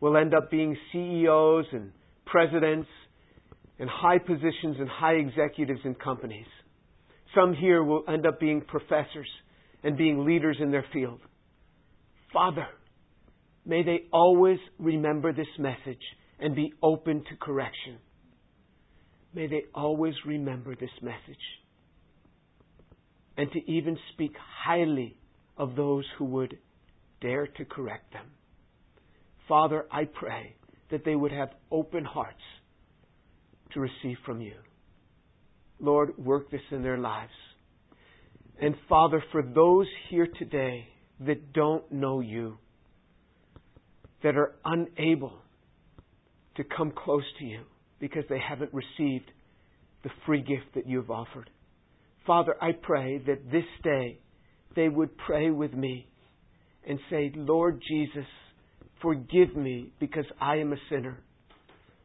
will 0.00 0.16
end 0.16 0.32
up 0.32 0.50
being 0.50 0.76
CEOs 0.92 1.66
and 1.72 1.92
presidents 2.24 2.88
and 3.78 3.88
high 3.90 4.18
positions 4.18 4.76
and 4.78 4.88
high 4.88 5.14
executives 5.14 5.80
in 5.84 5.94
companies. 5.94 6.46
Some 7.34 7.54
here 7.54 7.84
will 7.84 8.04
end 8.08 8.26
up 8.26 8.40
being 8.40 8.62
professors 8.62 9.28
and 9.82 9.96
being 9.96 10.24
leaders 10.24 10.56
in 10.60 10.70
their 10.70 10.84
field. 10.92 11.20
Father, 12.32 12.66
may 13.66 13.82
they 13.82 14.04
always 14.12 14.58
remember 14.78 15.32
this 15.32 15.46
message 15.58 16.02
and 16.40 16.54
be 16.54 16.72
open 16.82 17.22
to 17.24 17.36
correction. 17.40 17.98
May 19.34 19.46
they 19.46 19.64
always 19.74 20.14
remember 20.26 20.74
this 20.74 20.90
message 21.02 21.44
and 23.36 23.50
to 23.52 23.70
even 23.70 23.96
speak 24.12 24.32
highly 24.64 25.16
of 25.56 25.76
those 25.76 26.04
who 26.18 26.24
would 26.24 26.58
dare 27.20 27.46
to 27.46 27.64
correct 27.64 28.12
them. 28.12 28.26
Father, 29.48 29.86
I 29.90 30.04
pray 30.04 30.56
that 30.90 31.04
they 31.04 31.14
would 31.14 31.32
have 31.32 31.50
open 31.70 32.04
hearts 32.04 32.42
to 33.72 33.80
receive 33.80 34.16
from 34.24 34.40
you. 34.40 34.54
Lord, 35.78 36.18
work 36.18 36.50
this 36.50 36.60
in 36.70 36.82
their 36.82 36.98
lives. 36.98 37.32
And 38.60 38.74
Father, 38.88 39.22
for 39.32 39.42
those 39.42 39.86
here 40.10 40.28
today 40.38 40.88
that 41.20 41.52
don't 41.52 41.90
know 41.90 42.20
you, 42.20 42.58
that 44.22 44.36
are 44.36 44.54
unable 44.64 45.38
to 46.60 46.76
come 46.76 46.92
close 46.92 47.24
to 47.38 47.44
you 47.44 47.60
because 48.00 48.24
they 48.28 48.38
haven't 48.38 48.70
received 48.74 49.30
the 50.04 50.10
free 50.26 50.42
gift 50.42 50.74
that 50.74 50.86
you 50.86 50.98
have 50.98 51.10
offered. 51.10 51.48
Father, 52.26 52.54
I 52.60 52.72
pray 52.72 53.18
that 53.26 53.50
this 53.50 53.64
day 53.82 54.18
they 54.76 54.88
would 54.88 55.16
pray 55.16 55.50
with 55.50 55.72
me 55.72 56.06
and 56.86 56.98
say, 57.08 57.32
Lord 57.34 57.82
Jesus, 57.88 58.26
forgive 59.00 59.56
me 59.56 59.92
because 60.00 60.26
I 60.40 60.56
am 60.56 60.72
a 60.72 60.76
sinner. 60.90 61.22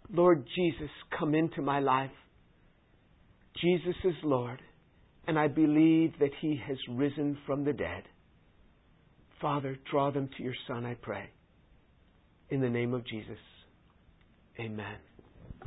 Lord 0.10 0.46
Jesus, 0.56 0.90
come 1.20 1.36
into 1.36 1.62
my 1.62 1.80
life. 1.80 2.12
Jesus 3.62 3.96
is 4.06 4.16
Lord 4.24 4.62
and 5.28 5.38
I 5.38 5.50
believe 5.50 6.14
that 6.20 6.32
he 6.40 6.62
has 6.66 6.78
risen 6.90 7.38
from 7.46 7.66
the 7.66 7.74
dead. 7.74 8.04
Father, 9.42 9.78
draw 9.92 10.12
them 10.12 10.30
to 10.38 10.44
your 10.44 10.56
Son, 10.66 10.86
I 10.86 10.94
pray. 10.94 11.30
In 12.50 12.62
the 12.62 12.70
name 12.70 12.94
of 12.94 13.06
Jesus. 13.06 13.38
Amen. 14.60 15.15